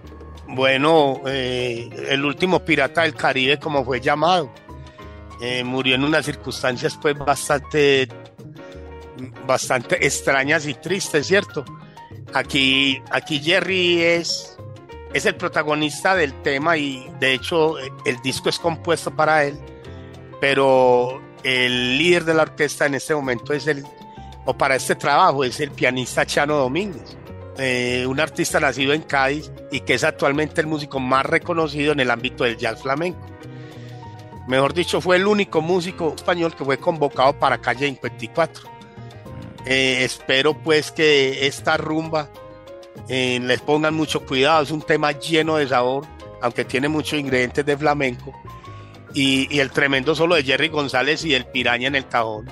Bueno, 0.49 1.21
eh, 1.27 1.89
el 2.09 2.25
último 2.25 2.65
pirata 2.65 3.03
del 3.03 3.15
Caribe, 3.15 3.59
como 3.59 3.85
fue 3.85 4.01
llamado, 4.01 4.53
eh, 5.41 5.63
murió 5.65 5.95
en 5.95 6.05
unas 6.05 6.27
circunstancias 6.27 6.99
pues 7.01 7.17
bastante, 7.17 8.09
bastante 9.47 10.05
extrañas 10.07 10.67
y 10.67 10.75
tristes, 10.75 11.27
¿cierto? 11.27 11.65
Aquí, 12.33 13.03
aquí 13.11 13.41
Jerry 13.41 14.03
es 14.03 14.57
es 15.13 15.27
el 15.27 15.35
protagonista 15.35 16.15
del 16.15 16.33
tema 16.43 16.77
y 16.77 17.11
de 17.19 17.35
hecho 17.35 17.79
el 17.79 18.21
disco 18.23 18.49
es 18.49 18.59
compuesto 18.59 19.11
para 19.11 19.45
él, 19.45 19.59
pero 20.41 21.21
el 21.43 21.99
líder 21.99 22.25
de 22.25 22.35
la 22.35 22.43
orquesta 22.43 22.87
en 22.87 22.95
este 22.95 23.15
momento 23.15 23.53
es 23.53 23.67
el, 23.67 23.85
o 24.45 24.57
para 24.57 24.77
este 24.77 24.95
trabajo, 24.95 25.45
es 25.45 25.59
el 25.61 25.73
pianista 25.73 26.25
Chano 26.25 26.57
Domínguez, 26.57 27.17
eh, 27.59 28.07
un 28.07 28.21
artista 28.21 28.61
nacido 28.61 28.93
en 28.93 29.03
Cádiz 29.03 29.51
y 29.73 29.81
que 29.81 29.95
es 29.95 30.05
actualmente 30.05 30.61
el 30.61 30.67
músico 30.67 31.01
más 31.01 31.27
reconocido 31.27 31.93
en 31.93 32.01
el 32.01 32.11
ámbito 32.11 32.45
del 32.45 32.57
jazz 32.57 32.81
flamenco. 32.81 33.27
Mejor 34.47 34.75
dicho, 34.75 35.01
fue 35.01 35.17
el 35.17 35.27
único 35.27 35.61
músico 35.61 36.15
español 36.17 36.55
que 36.57 36.65
fue 36.65 36.79
convocado 36.79 37.39
para 37.39 37.59
Calle 37.59 37.87
54. 37.87 38.80
Eh, 39.67 40.05
espero 40.05 40.55
pues 40.55 40.91
que 40.91 41.47
esta 41.47 41.77
rumba 41.77 42.31
eh, 43.09 43.41
les 43.43 43.61
pongan 43.61 43.95
mucho 43.95 44.25
cuidado, 44.25 44.63
es 44.63 44.71
un 44.71 44.83
tema 44.83 45.13
lleno 45.13 45.57
de 45.57 45.69
sabor, 45.69 46.07
aunque 46.41 46.65
tiene 46.65 46.89
muchos 46.89 47.19
ingredientes 47.19 47.65
de 47.65 47.77
flamenco. 47.77 48.33
Y, 49.13 49.59
el 49.59 49.71
tremendo 49.71 50.15
solo 50.15 50.37
de 50.37 50.45
Jerry 50.45 50.69
González 50.69 51.25
y 51.25 51.35
el 51.35 51.45
Piraña 51.47 51.89
en 51.89 51.97
el 51.97 52.07
cajón. 52.07 52.47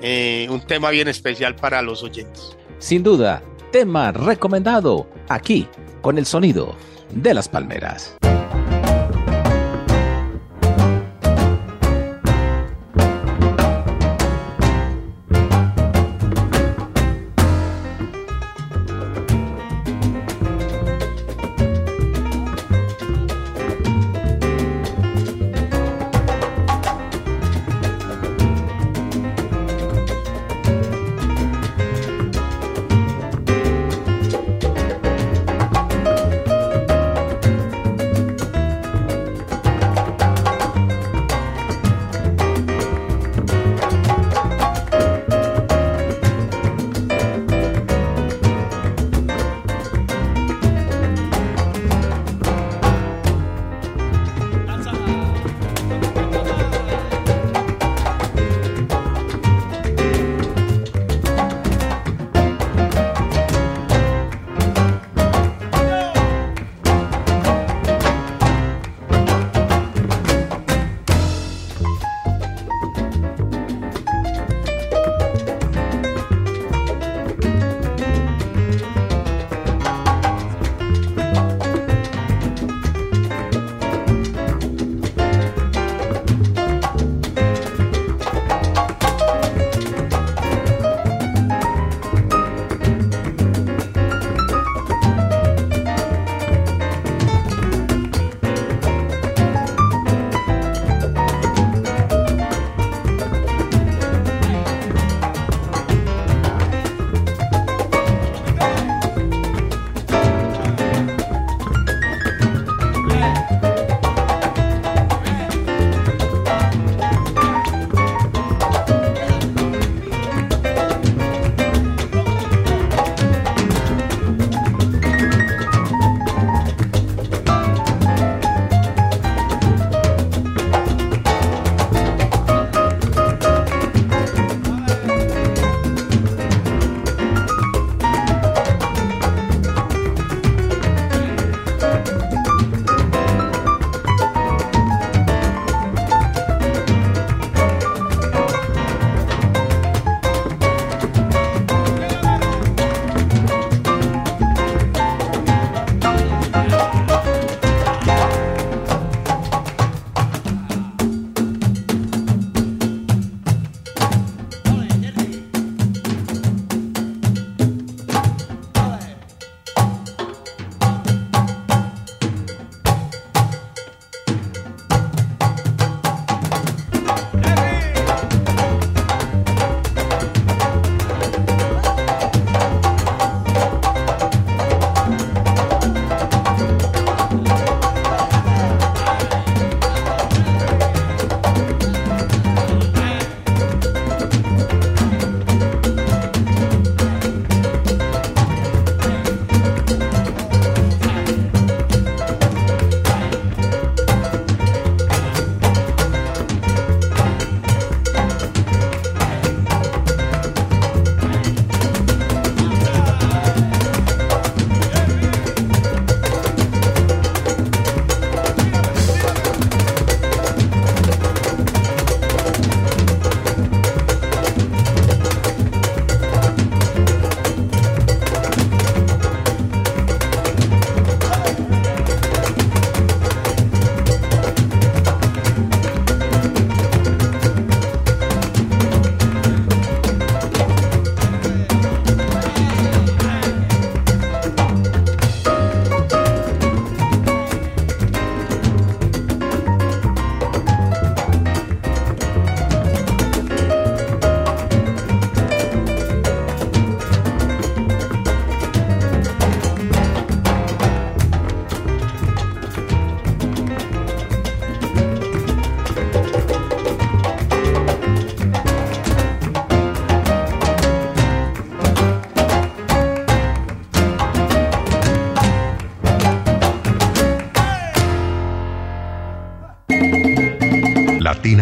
Eh, 0.00 0.46
un 0.50 0.60
tema 0.60 0.90
bien 0.90 1.08
especial 1.08 1.56
para 1.56 1.82
los 1.82 2.02
oyentes. 2.04 2.56
Sin 2.78 3.02
duda, 3.02 3.42
tema 3.72 4.12
recomendado 4.12 5.08
aquí 5.28 5.66
con 6.02 6.18
el 6.18 6.26
sonido 6.26 6.76
de 7.10 7.34
las 7.34 7.48
palmeras. 7.48 8.16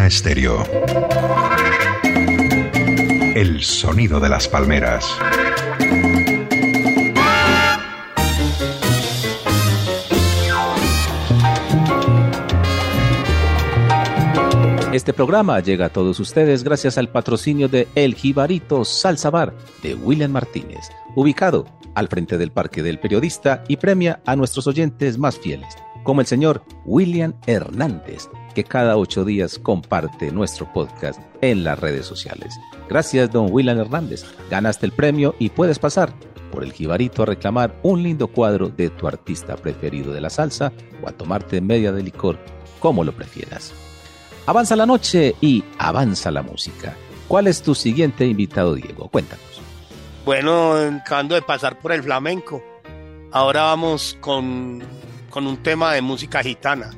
Estéreo. 0.07 0.63
El 3.35 3.63
sonido 3.63 4.21
de 4.21 4.29
las 4.29 4.49
palmeras. 4.49 5.07
Este 14.93 15.13
programa 15.13 15.59
llega 15.61 15.87
a 15.87 15.89
todos 15.89 16.21
ustedes 16.21 16.63
gracias 16.63 16.99
al 16.99 17.09
patrocinio 17.09 17.69
de 17.69 17.89
El 17.95 18.15
Jibarito 18.15 18.85
Salsa 18.85 19.31
Bar 19.31 19.55
de 19.83 19.95
William 19.95 20.31
Martínez, 20.31 20.91
ubicado 21.17 21.67
al 21.95 22.09
frente 22.09 22.39
del 22.39 22.53
Parque 22.53 22.83
del 22.83 23.01
Periodista 23.01 23.65
y 23.69 23.77
premia 23.79 24.21
a 24.27 24.37
nuestros 24.37 24.67
oyentes 24.67 25.19
más 25.19 25.39
fieles, 25.39 25.75
como 26.05 26.21
el 26.21 26.27
señor 26.27 26.63
William 26.85 27.35
Hernández, 27.47 28.29
que 28.55 28.65
cada 28.65 28.97
ocho 28.97 29.25
días 29.25 29.59
comparte 29.59 30.31
nuestro 30.31 30.73
podcast 30.73 31.21
en 31.41 31.65
las 31.65 31.79
redes 31.79 32.07
sociales. 32.07 32.55
Gracias, 32.89 33.31
don 33.31 33.49
William 33.51 33.79
Hernández. 33.79 34.25
Ganaste 34.51 34.87
el 34.87 34.93
premio 34.93 35.35
y 35.39 35.51
puedes 35.51 35.79
pasar 35.79 36.15
por 36.51 36.63
el 36.65 36.73
Jibarito 36.73 37.25
a 37.25 37.27
reclamar 37.27 37.79
un 37.83 38.03
lindo 38.03 38.29
cuadro 38.29 38.69
de 38.69 38.89
tu 38.91 39.09
artista 39.09 39.57
preferido 39.57 40.13
de 40.13 40.21
la 40.21 40.31
salsa 40.31 40.73
o 41.03 41.09
a 41.09 41.13
tomarte 41.13 41.61
media 41.61 41.93
de 41.93 42.03
licor, 42.03 42.39
como 42.79 43.05
lo 43.05 43.13
prefieras. 43.13 43.73
Avanza 44.47 44.77
la 44.77 44.87
noche 44.87 45.35
y 45.41 45.65
avanza 45.79 46.31
la 46.31 46.43
música. 46.43 46.95
¿Cuál 47.29 47.47
es 47.47 47.63
tu 47.63 47.75
siguiente 47.75 48.27
invitado, 48.27 48.75
Diego? 48.75 49.09
Cuéntanos. 49.09 49.45
Bueno, 50.25 50.75
acabando 50.75 51.35
de 51.35 51.43
pasar 51.43 51.79
por 51.79 51.93
el 51.93 52.03
flamenco. 52.03 52.63
Ahora 53.33 53.63
vamos 53.65 54.17
con, 54.21 54.83
un 55.35 55.57
tema 55.63 55.93
de 55.93 56.03
música 56.03 56.43
gitana. 56.43 56.91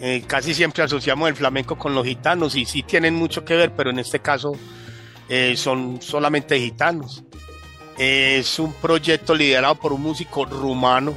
Eh, 0.00 0.22
casi 0.26 0.54
siempre 0.54 0.82
asociamos 0.84 1.28
el 1.28 1.34
flamenco 1.34 1.76
con 1.76 1.94
los 1.94 2.06
gitanos 2.06 2.54
y 2.54 2.64
sí 2.64 2.82
tienen 2.82 3.14
mucho 3.14 3.44
que 3.44 3.56
ver, 3.56 3.72
pero 3.74 3.90
en 3.90 3.98
este 3.98 4.20
caso 4.20 4.52
eh, 5.28 5.54
son 5.56 6.00
solamente 6.00 6.58
gitanos. 6.58 7.24
es 7.96 8.58
un 8.58 8.72
proyecto 8.74 9.34
liderado 9.34 9.74
por 9.74 9.92
un 9.92 10.02
músico 10.02 10.44
rumano, 10.44 11.14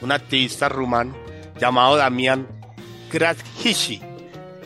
un 0.00 0.12
activista 0.12 0.68
rumano 0.68 1.14
llamado 1.60 1.96
Damián 1.96 2.48
Gradhishi 3.12 4.00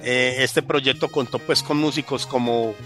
eh, 0.08 0.44
este 0.44 0.62
proyecto 0.62 1.08
contó 1.08 1.40
pues 1.40 1.64
con 1.64 1.78
músicos 1.78 2.26
como, 2.26 2.76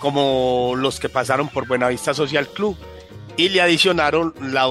como 0.00 0.72
los 0.76 0.98
que 0.98 1.08
pasaron 1.08 1.48
por 1.48 1.68
Buenavista 1.68 2.12
Social 2.12 2.48
Club 2.48 2.76
y 3.36 3.50
le 3.50 3.60
adicionaron 3.60 4.34
la 4.40 4.66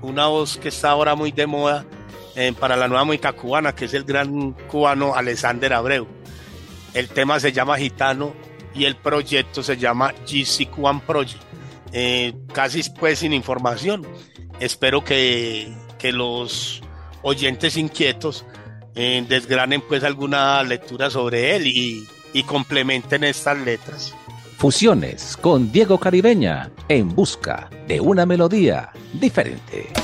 una 0.00 0.28
voz 0.28 0.56
que 0.56 0.68
está 0.68 0.90
ahora 0.90 1.14
muy 1.14 1.30
de 1.30 1.46
moda 1.46 1.84
eh, 2.34 2.52
para 2.58 2.76
la 2.76 2.88
nueva 2.88 3.04
música 3.04 3.32
cubana, 3.32 3.74
que 3.74 3.86
es 3.86 3.94
el 3.94 4.04
gran 4.04 4.52
cubano 4.68 5.14
Alexander 5.14 5.72
Abreu. 5.72 6.06
El 6.94 7.08
tema 7.08 7.40
se 7.40 7.52
llama 7.52 7.78
Gitano 7.78 8.34
y 8.74 8.84
el 8.84 8.96
proyecto 8.96 9.62
se 9.62 9.76
llama 9.76 10.12
GC 10.26 10.70
Cuban 10.70 11.00
Project. 11.00 11.42
Eh, 11.92 12.32
casi 12.52 12.82
pues 12.98 13.18
sin 13.18 13.32
información. 13.32 14.06
Espero 14.60 15.04
que, 15.04 15.72
que 15.98 16.12
los 16.12 16.82
oyentes 17.22 17.76
inquietos 17.76 18.44
eh, 18.94 19.24
desgranen 19.28 19.82
pues 19.82 20.04
alguna 20.04 20.62
lectura 20.62 21.10
sobre 21.10 21.56
él 21.56 21.66
y, 21.66 22.06
y 22.32 22.42
complementen 22.44 23.24
estas 23.24 23.58
letras. 23.58 24.14
Fusiones 24.56 25.36
con 25.36 25.72
Diego 25.72 25.98
Caribeña 25.98 26.70
en 26.88 27.14
busca 27.14 27.68
de 27.88 28.00
una 28.00 28.26
melodía 28.26 28.90
diferente. 29.12 30.01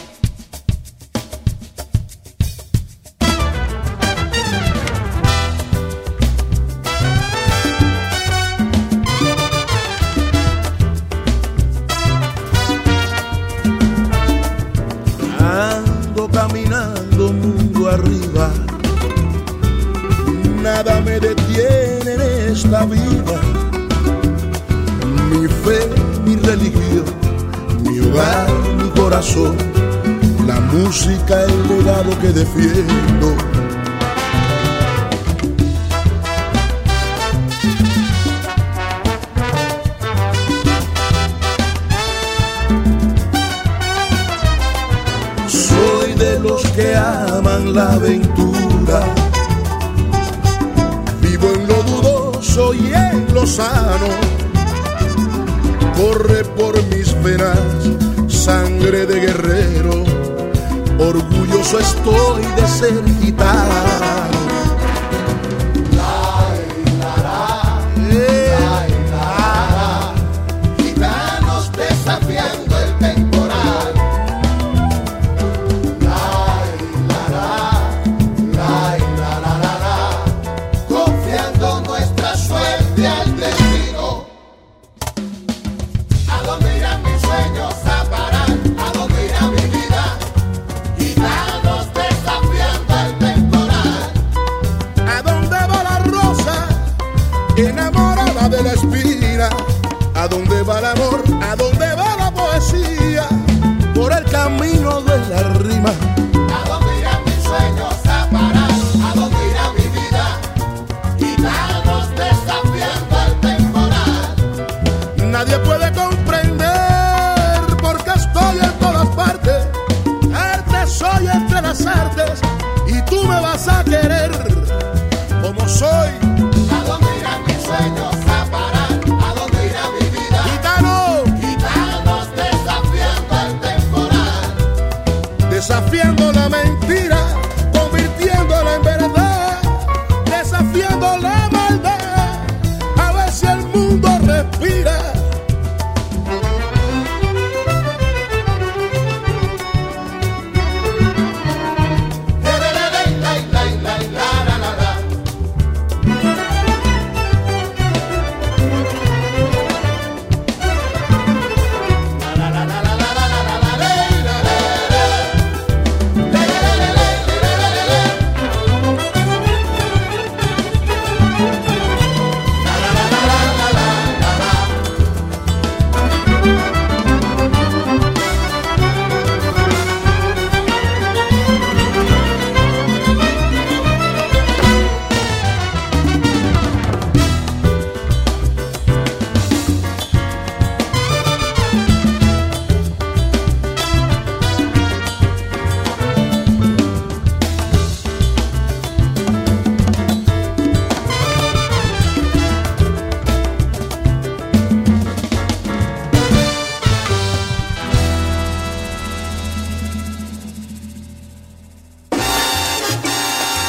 Corazón, 29.09 29.57
la 30.47 30.61
música, 30.61 31.43
el 31.45 31.69
legado 31.69 32.11
que 32.21 32.29
defiendo. 32.29 33.29
Soy 45.49 46.13
de 46.13 46.39
los 46.41 46.63
que 46.73 46.95
aman 46.95 47.73
la 47.73 47.93
aventura 47.95 49.01
y 52.75 52.93
en 52.93 53.33
lo 53.33 53.47
sano. 53.47 54.09
Corre 55.97 56.45
por 56.45 56.75
mis 56.91 57.15
venas 57.23 57.98
sangre 58.49 59.05
de 59.05 59.21
guerrero. 59.21 60.05
Orgulloso 60.99 61.79
estoy 61.79 62.43
de 62.57 62.67
ser 62.67 63.05
gitano. 63.21 64.38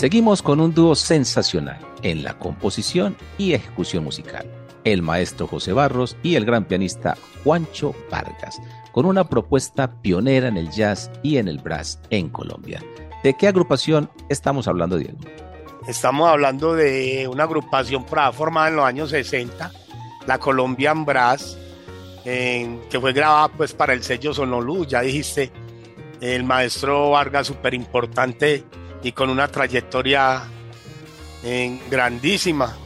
Seguimos 0.00 0.40
con 0.40 0.60
un 0.60 0.72
dúo 0.72 0.94
sensacional 0.94 1.78
en 2.02 2.22
la 2.22 2.38
composición 2.38 3.16
y 3.36 3.52
ejecución 3.52 4.02
musical. 4.02 4.50
El 4.84 5.02
maestro 5.02 5.46
José 5.46 5.74
Barros 5.74 6.16
y 6.22 6.36
el 6.36 6.46
gran 6.46 6.64
pianista 6.64 7.18
Juancho 7.44 7.94
Vargas, 8.10 8.58
con 8.92 9.04
una 9.04 9.28
propuesta 9.28 10.00
pionera 10.00 10.48
en 10.48 10.56
el 10.56 10.70
jazz 10.70 11.10
y 11.22 11.36
en 11.36 11.48
el 11.48 11.58
brass 11.58 12.00
en 12.08 12.30
Colombia. 12.30 12.82
¿De 13.22 13.34
qué 13.34 13.46
agrupación 13.46 14.10
estamos 14.30 14.68
hablando, 14.68 14.96
Diego? 14.96 15.18
Estamos 15.86 16.30
hablando 16.30 16.74
de 16.74 17.28
una 17.30 17.44
agrupación 17.44 18.06
formada 18.06 18.68
en 18.68 18.76
los 18.76 18.86
años 18.86 19.10
60, 19.10 19.70
la 20.26 20.38
Colombian 20.38 21.04
Brass, 21.04 21.58
que 22.24 22.98
fue 22.98 23.12
grabada 23.12 23.48
pues 23.48 23.74
para 23.74 23.92
el 23.92 24.02
sello 24.02 24.32
Sonolú, 24.32 24.86
ya 24.86 25.02
dijiste, 25.02 25.52
el 26.20 26.44
maestro 26.44 27.10
Vargas 27.10 27.46
súper 27.46 27.74
importante 27.74 28.64
y 29.02 29.12
con 29.12 29.30
una 29.30 29.48
trayectoria 29.48 30.42
grandísima. 31.90 32.76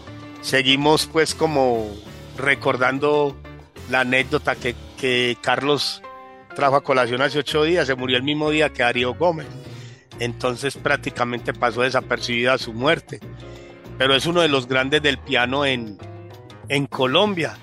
Seguimos 0.41 1.07
pues 1.07 1.35
como 1.35 1.91
recordando 2.37 3.37
la 3.91 4.01
anécdota 4.01 4.55
que, 4.55 4.75
que 4.99 5.37
Carlos 5.41 6.03
trajo 6.55 6.77
a 6.77 6.85
colación 6.85 7.23
hace 7.23 7.41
ocho 7.41 7.65
días, 7.65 7.87
se 7.87 7.95
murió 7.95 8.17
el 8.17 8.23
mismo 8.23 8.51
día 8.51 8.73
que 8.73 8.83
Darío 8.83 9.15
Gómez. 9.15 9.47
Entonces 10.21 10.77
prácticamente 10.77 11.53
pasó 11.53 11.83
desapercibida 11.83 12.59
su 12.59 12.73
muerte. 12.73 13.21
Pero 13.99 14.15
es 14.15 14.27
uno 14.27 14.41
de 14.41 14.49
los 14.49 14.67
grandes 14.67 15.03
del 15.03 15.19
piano 15.19 15.65
en, 15.65 15.99
en 16.69 16.87
Colombia 16.87 17.57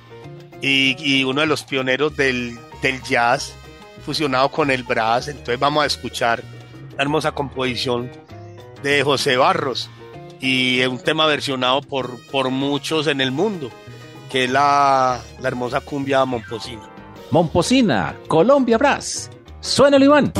y, 0.61 0.95
y, 0.99 1.23
uno 1.23 1.41
de 1.41 1.47
los 1.47 1.63
pioneros 1.63 2.15
del, 2.15 2.57
del 2.81 3.01
jazz 3.03 3.55
fusionado 4.01 4.49
con 4.49 4.71
el 4.71 4.83
brass. 4.83 5.27
Entonces 5.27 5.59
vamos 5.59 5.83
a 5.83 5.87
escuchar 5.87 6.43
la 6.97 7.03
hermosa 7.03 7.31
composición 7.31 8.11
de 8.83 9.03
José 9.03 9.37
Barros 9.37 9.89
y 10.39 10.83
un 10.85 10.99
tema 10.99 11.25
versionado 11.27 11.81
por, 11.81 12.19
por 12.31 12.49
muchos 12.49 13.07
en 13.07 13.21
el 13.21 13.31
mundo, 13.31 13.69
que 14.29 14.45
es 14.45 14.49
la, 14.49 15.21
la 15.39 15.47
hermosa 15.47 15.81
cumbia 15.81 16.25
Momposina. 16.25 16.89
Momposina, 17.29 18.15
Colombia 18.27 18.77
Brass. 18.77 19.29
Suena 19.61 19.97
el 19.97 20.03
Iván. 20.03 20.33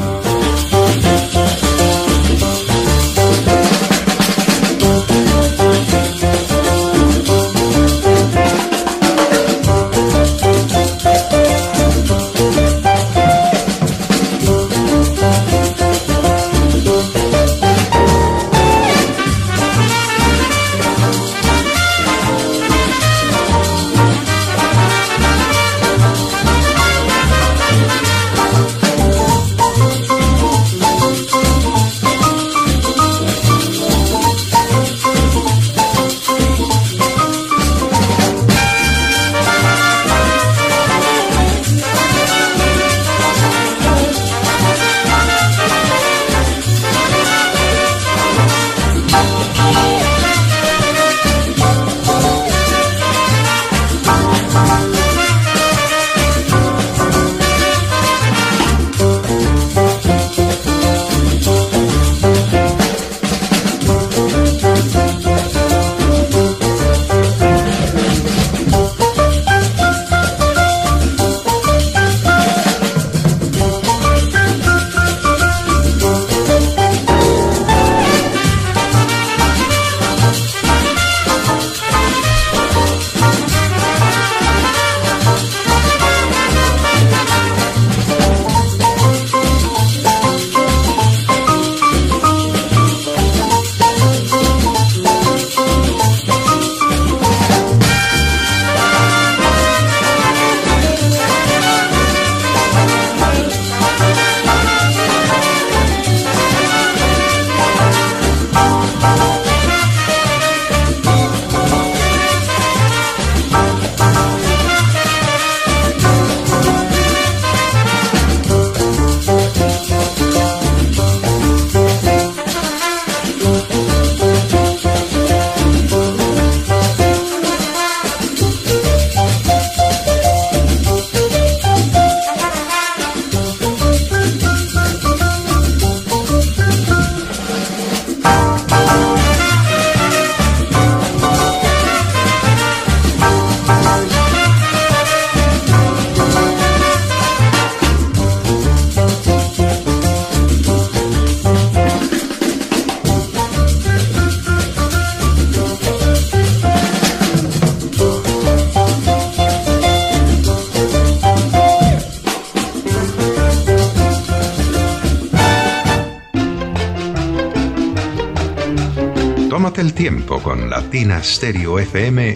Latina 170.91 171.23
Stereo 171.23 171.79
FM 171.79 172.35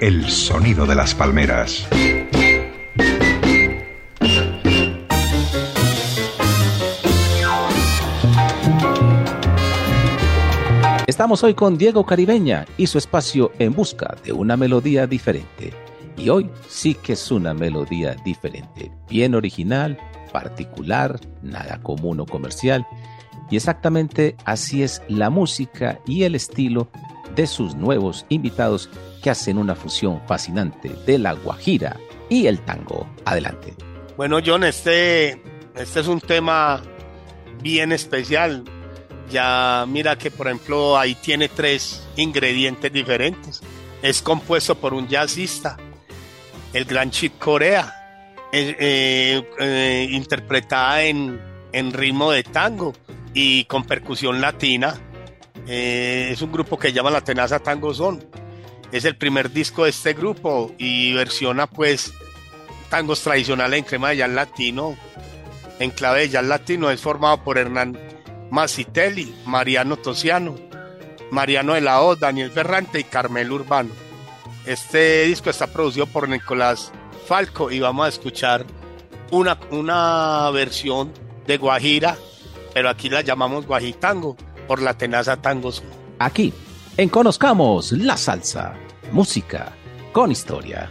El 0.00 0.30
sonido 0.30 0.86
de 0.86 0.94
las 0.94 1.14
palmeras. 1.14 1.86
Estamos 11.06 11.44
hoy 11.44 11.52
con 11.52 11.76
Diego 11.76 12.06
Caribeña 12.06 12.64
y 12.78 12.86
su 12.86 12.96
espacio 12.96 13.52
En 13.58 13.74
Busca 13.74 14.16
de 14.24 14.32
una 14.32 14.56
Melodía 14.56 15.06
Diferente. 15.06 15.74
Y 16.16 16.30
hoy 16.30 16.48
sí 16.66 16.94
que 16.94 17.12
es 17.12 17.30
una 17.30 17.52
melodía 17.52 18.16
diferente, 18.24 18.90
bien 19.06 19.34
original, 19.34 19.98
particular, 20.32 21.20
nada 21.42 21.78
común 21.82 22.20
o 22.20 22.26
comercial. 22.26 22.86
Y 23.50 23.56
exactamente 23.56 24.36
así 24.44 24.82
es 24.82 25.02
la 25.08 25.30
música 25.30 26.00
y 26.06 26.24
el 26.24 26.34
estilo 26.34 26.88
de 27.34 27.46
sus 27.46 27.74
nuevos 27.74 28.26
invitados 28.28 28.88
que 29.22 29.30
hacen 29.30 29.58
una 29.58 29.74
fusión 29.74 30.20
fascinante 30.26 30.90
de 31.06 31.18
la 31.18 31.32
guajira 31.32 31.96
y 32.28 32.46
el 32.46 32.60
tango. 32.60 33.08
Adelante. 33.24 33.74
Bueno, 34.16 34.38
John, 34.44 34.64
este, 34.64 35.42
este 35.74 36.00
es 36.00 36.08
un 36.08 36.20
tema 36.20 36.82
bien 37.62 37.92
especial. 37.92 38.64
Ya 39.30 39.84
mira 39.88 40.16
que, 40.16 40.30
por 40.30 40.46
ejemplo, 40.46 40.96
ahí 40.96 41.14
tiene 41.16 41.48
tres 41.48 42.06
ingredientes 42.16 42.92
diferentes. 42.92 43.60
Es 44.02 44.22
compuesto 44.22 44.76
por 44.76 44.94
un 44.94 45.08
jazzista, 45.08 45.76
el 46.72 46.84
Gran 46.84 47.10
Chick 47.10 47.38
Corea, 47.38 47.92
eh, 48.52 49.42
eh, 49.58 50.08
interpretada 50.10 51.02
en, 51.02 51.40
en, 51.72 51.92
ritmo 51.92 52.30
de 52.30 52.44
tango 52.44 52.92
y 53.36 53.66
con 53.66 53.84
percusión 53.84 54.40
latina. 54.40 54.98
Eh, 55.68 56.30
es 56.32 56.40
un 56.40 56.50
grupo 56.50 56.78
que 56.78 56.94
llama 56.94 57.10
La 57.10 57.20
Tenaza 57.20 57.58
Tango 57.58 57.92
Son. 57.92 58.26
Es 58.90 59.04
el 59.04 59.16
primer 59.16 59.52
disco 59.52 59.84
de 59.84 59.90
este 59.90 60.14
grupo 60.14 60.72
y 60.78 61.12
versiona 61.12 61.66
pues 61.66 62.14
tangos 62.88 63.20
tradicionales 63.20 63.78
en 63.78 63.84
crema 63.84 64.08
de 64.08 64.16
jazz 64.16 64.30
latino. 64.30 64.96
En 65.78 65.90
clave 65.90 66.20
de 66.20 66.30
jazz 66.30 66.46
latino 66.46 66.90
es 66.90 67.02
formado 67.02 67.44
por 67.44 67.58
Hernán 67.58 67.98
Masitelli, 68.50 69.34
Mariano 69.44 69.98
Tosiano, 69.98 70.56
Mariano 71.30 71.74
de 71.74 71.82
la 71.82 72.00
O, 72.00 72.16
Daniel 72.16 72.50
Ferrante 72.50 73.00
y 73.00 73.04
Carmel 73.04 73.52
Urbano. 73.52 73.90
Este 74.64 75.24
disco 75.24 75.50
está 75.50 75.66
producido 75.66 76.06
por 76.06 76.26
Nicolás 76.26 76.90
Falco 77.26 77.70
y 77.70 77.80
vamos 77.80 78.06
a 78.06 78.08
escuchar 78.08 78.64
una, 79.30 79.58
una 79.72 80.48
versión 80.52 81.12
de 81.46 81.58
Guajira, 81.58 82.16
pero 82.76 82.90
aquí 82.90 83.08
la 83.08 83.22
llamamos 83.22 83.66
Guajitango 83.66 84.36
por 84.68 84.82
la 84.82 84.92
tenaza 84.92 85.40
Tangos. 85.40 85.82
Aquí, 86.18 86.52
en 86.98 87.08
Conozcamos 87.08 87.92
la 87.92 88.18
Salsa, 88.18 88.74
música 89.12 89.72
con 90.12 90.30
historia. 90.30 90.90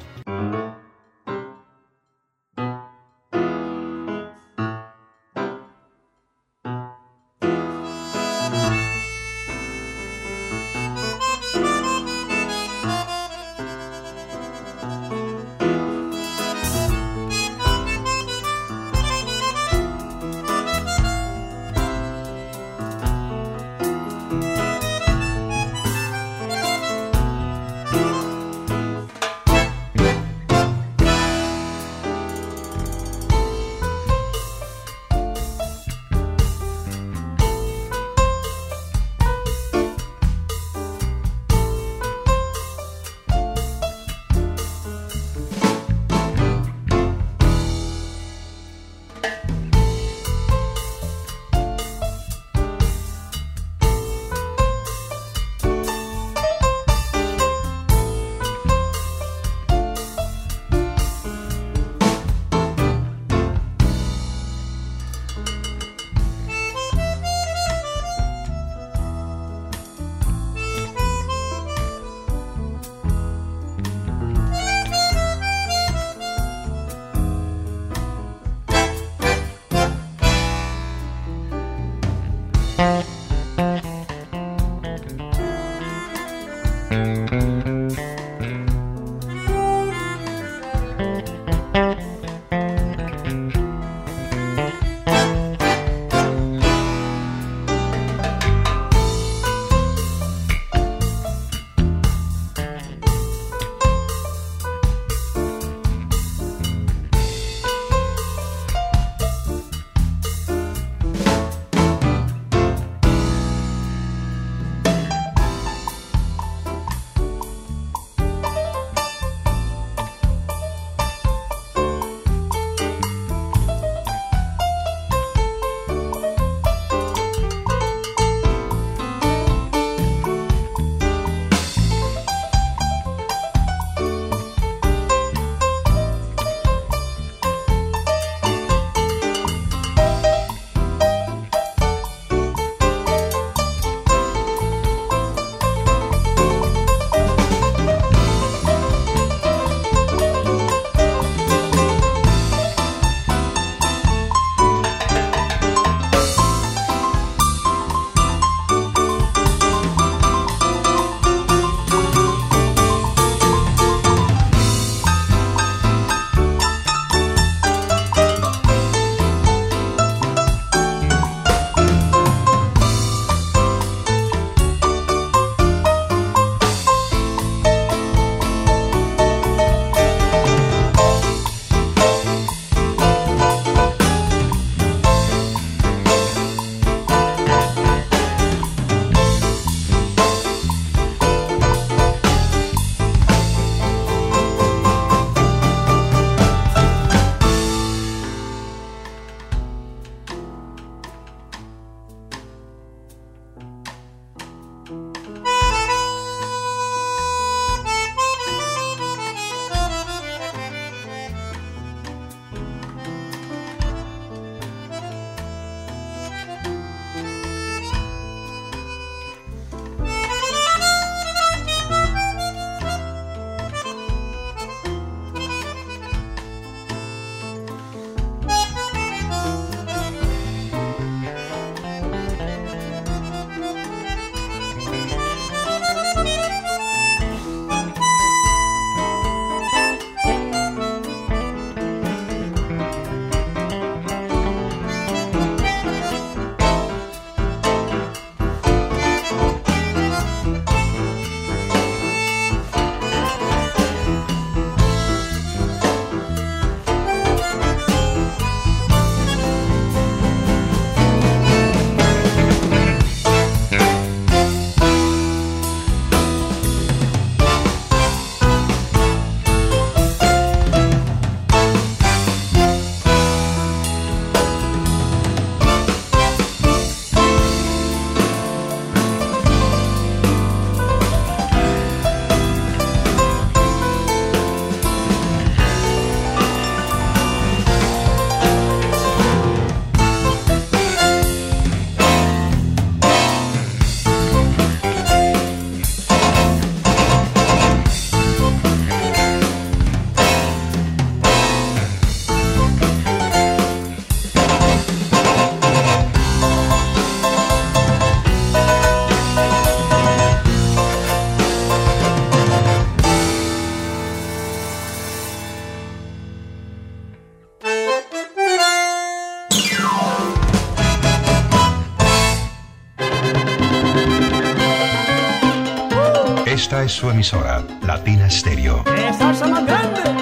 Su 326.96 327.10
emisora, 327.10 327.62
Latina 327.86 328.30
Stereo. 328.30 328.82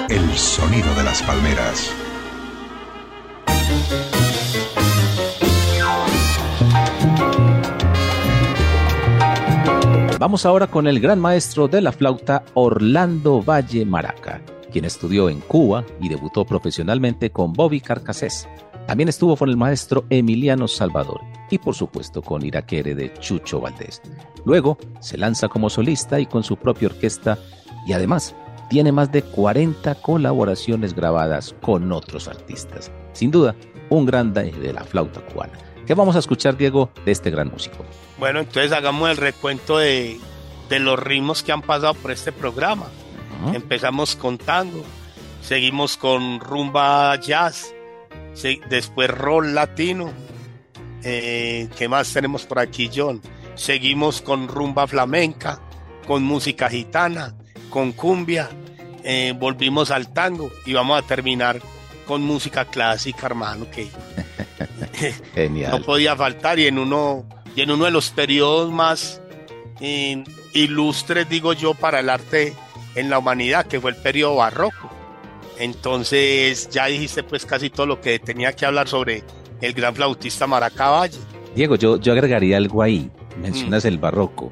El 0.08 0.36
sonido 0.36 0.92
de 0.96 1.04
las 1.04 1.22
palmeras. 1.22 1.92
Vamos 10.18 10.44
ahora 10.44 10.66
con 10.66 10.88
el 10.88 10.98
gran 10.98 11.20
maestro 11.20 11.68
de 11.68 11.80
la 11.80 11.92
flauta 11.92 12.44
Orlando 12.54 13.40
Valle 13.40 13.86
Maraca, 13.86 14.42
quien 14.72 14.84
estudió 14.84 15.30
en 15.30 15.38
Cuba 15.42 15.84
y 16.00 16.08
debutó 16.08 16.44
profesionalmente 16.44 17.30
con 17.30 17.52
Bobby 17.52 17.80
Carcassés. 17.80 18.48
También 18.88 19.08
estuvo 19.08 19.36
con 19.36 19.48
el 19.48 19.56
maestro 19.56 20.06
Emiliano 20.10 20.66
Salvador 20.66 21.20
y 21.50 21.58
por 21.58 21.74
supuesto 21.74 22.22
con 22.22 22.44
Iraquere 22.44 22.94
de 22.94 23.12
Chucho 23.14 23.60
Valdés. 23.60 24.02
Luego 24.44 24.78
se 25.00 25.18
lanza 25.18 25.48
como 25.48 25.70
solista 25.70 26.20
y 26.20 26.26
con 26.26 26.42
su 26.42 26.56
propia 26.56 26.88
orquesta 26.88 27.38
y 27.86 27.92
además 27.92 28.34
tiene 28.68 28.92
más 28.92 29.12
de 29.12 29.22
40 29.22 29.94
colaboraciones 29.96 30.94
grabadas 30.94 31.54
con 31.60 31.92
otros 31.92 32.28
artistas. 32.28 32.90
Sin 33.12 33.30
duda, 33.30 33.54
un 33.90 34.06
grande 34.06 34.50
de 34.50 34.72
la 34.72 34.84
flauta 34.84 35.20
cubana. 35.20 35.58
¿Qué 35.86 35.94
vamos 35.94 36.16
a 36.16 36.18
escuchar, 36.18 36.56
Diego, 36.56 36.90
de 37.04 37.12
este 37.12 37.30
gran 37.30 37.50
músico? 37.50 37.84
Bueno, 38.18 38.40
entonces 38.40 38.72
hagamos 38.72 39.10
el 39.10 39.18
recuento 39.18 39.78
de, 39.78 40.18
los 40.70 40.98
ritmos 40.98 41.42
que 41.42 41.52
han 41.52 41.62
pasado 41.62 41.94
por 41.94 42.10
este 42.10 42.32
programa. 42.32 42.86
Empezamos 43.52 44.16
con 44.16 44.38
tango, 44.38 44.82
seguimos 45.42 45.98
con 45.98 46.40
rumba 46.40 47.14
jazz, 47.20 47.74
después 48.70 49.10
roll 49.10 49.54
latino. 49.54 50.10
Eh, 51.04 51.68
¿Qué 51.76 51.88
más 51.88 52.12
tenemos 52.12 52.46
por 52.46 52.58
aquí, 52.58 52.90
John? 52.94 53.20
Seguimos 53.54 54.22
con 54.22 54.48
rumba 54.48 54.86
flamenca, 54.86 55.60
con 56.06 56.22
música 56.24 56.68
gitana, 56.68 57.34
con 57.70 57.92
cumbia. 57.92 58.48
Eh, 59.04 59.34
volvimos 59.38 59.90
al 59.90 60.12
tango 60.14 60.50
y 60.64 60.72
vamos 60.72 60.98
a 60.98 61.06
terminar 61.06 61.60
con 62.06 62.22
música 62.22 62.64
clásica, 62.64 63.26
hermano, 63.26 63.66
que 63.70 63.88
no 65.70 65.82
podía 65.82 66.16
faltar 66.16 66.58
y 66.58 66.66
en 66.66 66.78
uno 66.78 67.26
y 67.54 67.60
en 67.60 67.70
uno 67.70 67.84
de 67.84 67.90
los 67.90 68.10
periodos 68.10 68.72
más 68.72 69.20
eh, 69.80 70.24
ilustres, 70.54 71.28
digo 71.28 71.52
yo, 71.52 71.74
para 71.74 72.00
el 72.00 72.08
arte 72.08 72.54
en 72.94 73.10
la 73.10 73.18
humanidad, 73.18 73.66
que 73.66 73.80
fue 73.80 73.90
el 73.90 73.96
periodo 73.96 74.36
barroco. 74.36 74.90
Entonces 75.58 76.68
ya 76.70 76.86
dijiste 76.86 77.22
pues 77.22 77.46
casi 77.46 77.70
todo 77.70 77.86
lo 77.86 78.00
que 78.00 78.18
tenía 78.18 78.54
que 78.54 78.66
hablar 78.66 78.88
sobre 78.88 79.22
el 79.64 79.72
gran 79.72 79.94
flautista 79.94 80.46
Maracaballe. 80.46 81.18
Diego, 81.54 81.76
yo, 81.76 81.98
yo 81.98 82.12
agregaría 82.12 82.56
algo 82.56 82.82
ahí. 82.82 83.10
Mencionas 83.40 83.84
mm. 83.84 83.88
el 83.88 83.98
barroco. 83.98 84.50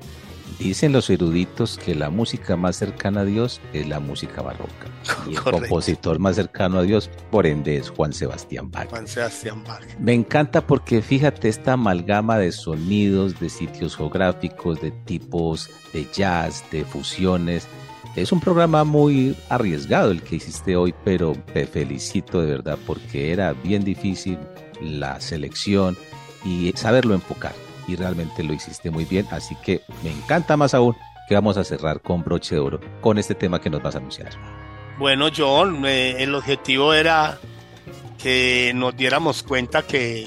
Dicen 0.58 0.92
los 0.92 1.10
eruditos 1.10 1.76
que 1.76 1.94
la 1.94 2.08
música 2.08 2.56
más 2.56 2.76
cercana 2.76 3.22
a 3.22 3.24
Dios 3.24 3.60
es 3.72 3.86
la 3.88 3.98
música 4.00 4.42
barroca. 4.42 4.86
Y 5.28 5.34
el 5.34 5.42
compositor 5.42 6.18
más 6.18 6.36
cercano 6.36 6.78
a 6.78 6.82
Dios, 6.82 7.10
por 7.30 7.46
ende, 7.46 7.76
es 7.76 7.90
Juan 7.90 8.12
Sebastián 8.12 8.70
Bach. 8.70 8.88
Juan 8.88 9.06
Sebastián 9.06 9.64
Bach. 9.64 9.82
Me 9.98 10.14
encanta 10.14 10.64
porque 10.64 11.02
fíjate 11.02 11.48
esta 11.48 11.72
amalgama 11.72 12.38
de 12.38 12.52
sonidos, 12.52 13.38
de 13.40 13.48
sitios 13.50 13.96
geográficos, 13.96 14.80
de 14.80 14.92
tipos 14.92 15.68
de 15.92 16.06
jazz, 16.12 16.64
de 16.70 16.84
fusiones. 16.84 17.66
Es 18.14 18.30
un 18.30 18.40
programa 18.40 18.84
muy 18.84 19.36
arriesgado 19.48 20.10
el 20.10 20.22
que 20.22 20.36
hiciste 20.36 20.76
hoy, 20.76 20.94
pero 21.04 21.34
te 21.52 21.66
felicito 21.66 22.40
de 22.40 22.46
verdad 22.46 22.78
porque 22.86 23.32
era 23.32 23.52
bien 23.52 23.84
difícil 23.84 24.38
la 24.81 25.20
selección 25.20 25.97
y 26.45 26.73
saberlo 26.77 27.14
enfocar 27.14 27.55
y 27.87 27.97
realmente 27.97 28.43
lo 28.43 28.53
hiciste 28.53 28.91
muy 28.91 29.05
bien, 29.05 29.27
así 29.31 29.57
que 29.57 29.83
me 30.03 30.11
encanta 30.11 30.57
más 30.57 30.75
aún 30.75 30.97
que 31.29 31.35
vamos 31.35 31.57
a 31.57 31.64
cerrar 31.64 32.01
con 32.01 32.23
broche 32.23 32.55
de 32.55 32.61
oro 32.61 32.81
con 33.01 33.18
este 33.18 33.35
tema 33.35 33.61
que 33.61 33.70
nos 33.70 33.83
vas 33.83 33.95
a 33.95 33.99
anunciar. 33.99 34.31
Bueno, 34.99 35.29
John, 35.35 35.85
el 35.87 36.35
objetivo 36.35 36.95
era 36.95 37.39
que 38.23 38.73
nos 38.75 38.97
diéramos 38.97 39.43
cuenta 39.43 39.83
que 39.83 40.23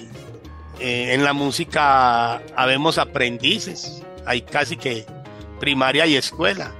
eh, 0.79 1.13
en 1.13 1.23
la 1.23 1.33
música 1.33 2.41
habemos 2.55 2.97
aprendices, 2.97 4.03
hay 4.25 4.41
casi 4.41 4.75
que 4.75 5.05
primaria 5.59 6.05
y 6.05 6.15
escuela. 6.15 6.73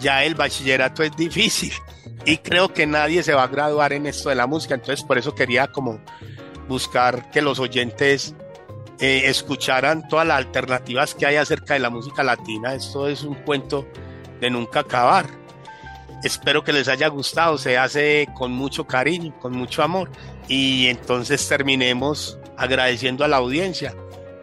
Ya 0.00 0.24
el 0.24 0.34
bachillerato 0.34 1.04
es 1.04 1.14
difícil 1.16 1.72
y 2.26 2.38
creo 2.38 2.72
que 2.72 2.86
nadie 2.86 3.22
se 3.22 3.34
va 3.34 3.44
a 3.44 3.48
graduar 3.48 3.92
en 3.92 4.06
esto 4.06 4.30
de 4.30 4.34
la 4.34 4.46
música, 4.46 4.74
entonces 4.74 5.04
por 5.04 5.18
eso 5.18 5.34
quería 5.34 5.68
como 5.68 6.00
buscar 6.68 7.30
que 7.30 7.42
los 7.42 7.58
oyentes 7.58 8.34
eh, 9.00 9.22
escucharan 9.24 10.06
todas 10.08 10.26
las 10.26 10.38
alternativas 10.38 11.14
que 11.14 11.26
hay 11.26 11.36
acerca 11.36 11.74
de 11.74 11.80
la 11.80 11.90
música 11.90 12.22
latina. 12.22 12.74
Esto 12.74 13.08
es 13.08 13.22
un 13.24 13.34
cuento 13.34 13.86
de 14.40 14.50
nunca 14.50 14.80
acabar. 14.80 15.26
Espero 16.22 16.62
que 16.62 16.72
les 16.72 16.86
haya 16.88 17.08
gustado, 17.08 17.58
se 17.58 17.76
hace 17.76 18.28
con 18.34 18.52
mucho 18.52 18.86
cariño, 18.86 19.34
con 19.40 19.52
mucho 19.52 19.82
amor. 19.82 20.10
Y 20.46 20.86
entonces 20.86 21.46
terminemos 21.48 22.38
agradeciendo 22.56 23.24
a 23.24 23.28
la 23.28 23.38
audiencia 23.38 23.94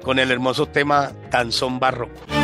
con 0.04 0.20
el 0.20 0.32
hermoso 0.32 0.66
tema 0.66 1.14
Danzón 1.32 1.80
Barroco. 1.80 2.39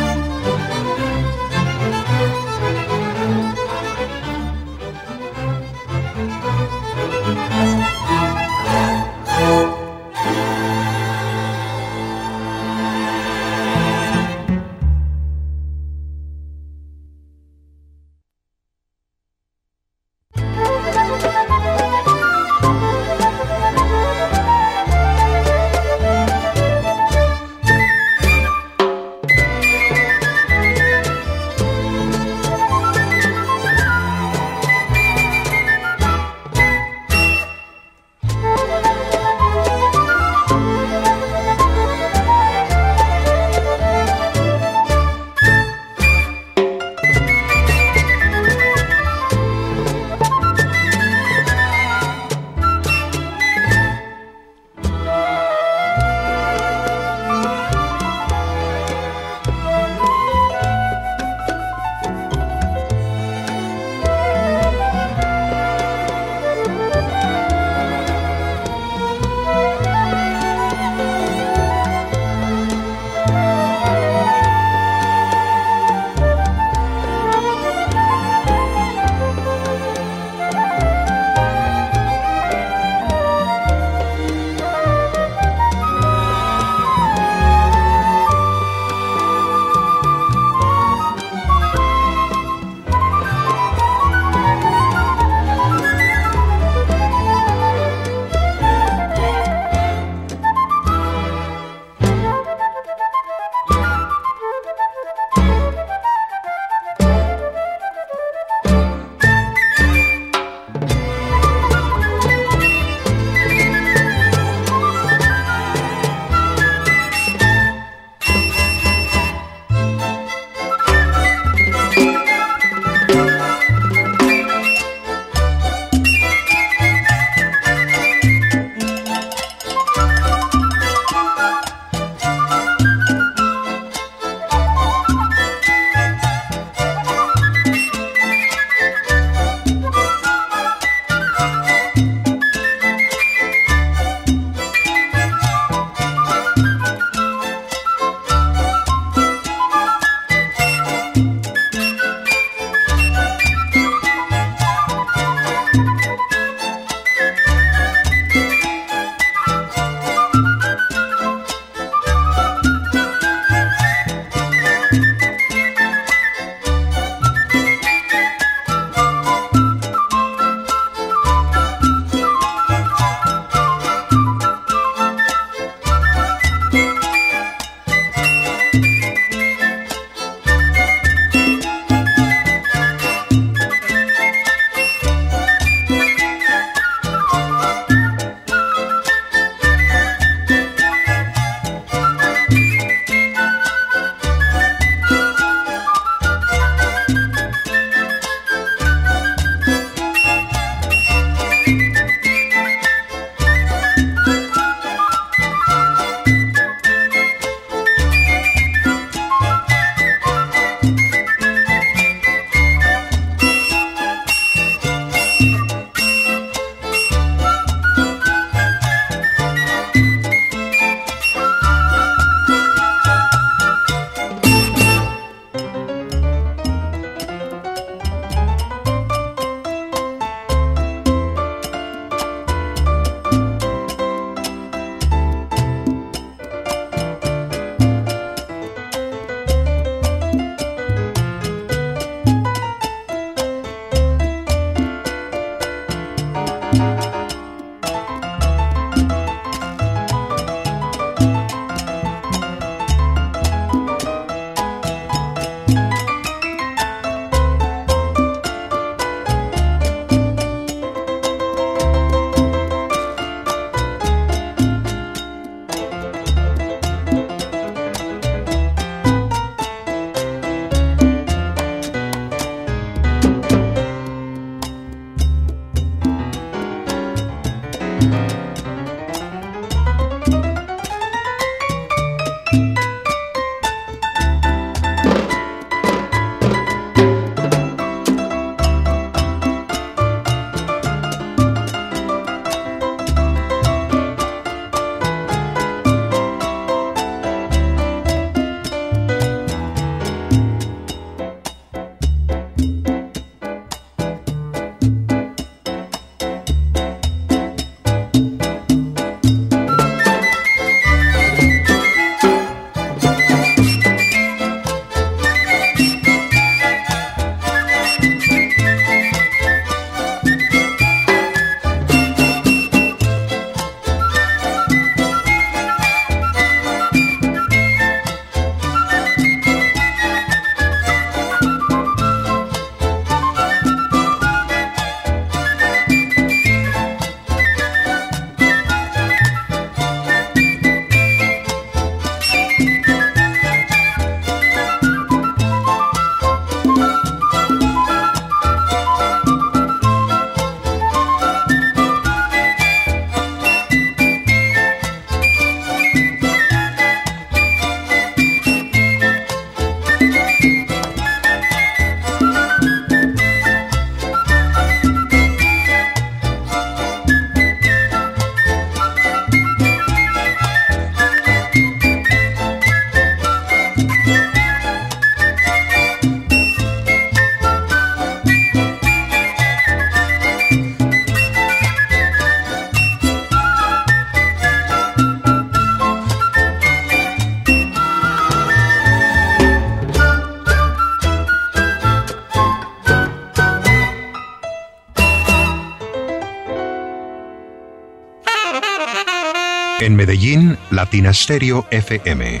Stereo 401.16 401.66
FM. 401.70 402.40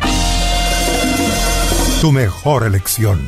Tu 2.02 2.12
mejor 2.12 2.66
elección. 2.66 3.24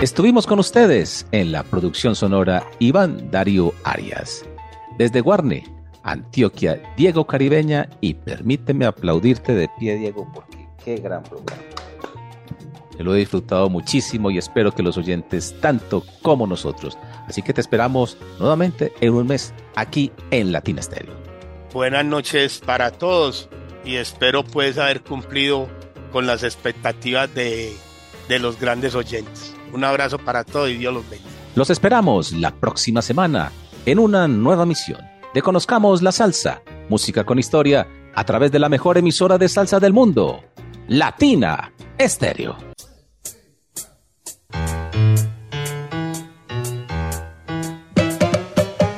Estuvimos 0.00 0.46
con 0.46 0.58
ustedes 0.58 1.26
en 1.30 1.52
la 1.52 1.62
producción 1.62 2.16
sonora 2.16 2.66
Iván 2.78 3.30
Darío 3.30 3.74
Arias. 3.84 4.46
Desde 4.96 5.20
Guarne, 5.20 5.64
Antioquia, 6.04 6.82
Diego 6.96 7.26
Caribeña 7.26 7.90
y 8.00 8.14
permíteme 8.14 8.86
aplaudirte 8.86 9.54
de 9.54 9.68
pie, 9.78 9.96
Diego, 9.96 10.26
porque 10.34 10.66
qué 10.82 10.96
gran 10.96 11.22
programa. 11.22 11.62
Yo 12.98 13.04
lo 13.04 13.14
he 13.14 13.18
disfrutado 13.18 13.68
muchísimo 13.68 14.30
y 14.30 14.38
espero 14.38 14.72
que 14.72 14.82
los 14.82 14.96
oyentes 14.96 15.54
tanto 15.60 16.04
como 16.22 16.46
nosotros. 16.46 16.96
Así 17.26 17.42
que 17.42 17.52
te 17.52 17.60
esperamos 17.60 18.16
nuevamente 18.38 18.92
en 19.00 19.14
un 19.14 19.26
mes 19.26 19.52
aquí 19.74 20.12
en 20.30 20.52
Latina 20.52 20.82
Stereo. 20.82 21.14
Buenas 21.72 22.04
noches 22.04 22.60
para 22.64 22.92
todos 22.92 23.48
y 23.84 23.96
espero 23.96 24.44
pues 24.44 24.78
haber 24.78 25.02
cumplido 25.02 25.68
con 26.12 26.26
las 26.26 26.42
expectativas 26.44 27.34
de, 27.34 27.72
de 28.28 28.38
los 28.38 28.60
grandes 28.60 28.94
oyentes. 28.94 29.54
Un 29.72 29.82
abrazo 29.82 30.18
para 30.18 30.44
todos 30.44 30.70
y 30.70 30.76
Dios 30.76 30.94
los 30.94 31.08
bendiga. 31.08 31.30
Los 31.56 31.70
esperamos 31.70 32.32
la 32.32 32.52
próxima 32.52 33.02
semana 33.02 33.50
en 33.86 33.98
una 33.98 34.28
nueva 34.28 34.66
misión 34.66 35.00
de 35.34 35.42
Conozcamos 35.42 36.00
la 36.00 36.12
Salsa, 36.12 36.62
música 36.88 37.24
con 37.24 37.40
historia, 37.40 37.88
a 38.14 38.24
través 38.24 38.52
de 38.52 38.60
la 38.60 38.68
mejor 38.68 38.98
emisora 38.98 39.36
de 39.36 39.48
salsa 39.48 39.80
del 39.80 39.92
mundo, 39.92 40.44
Latina 40.86 41.72
Estéreo. 41.98 42.73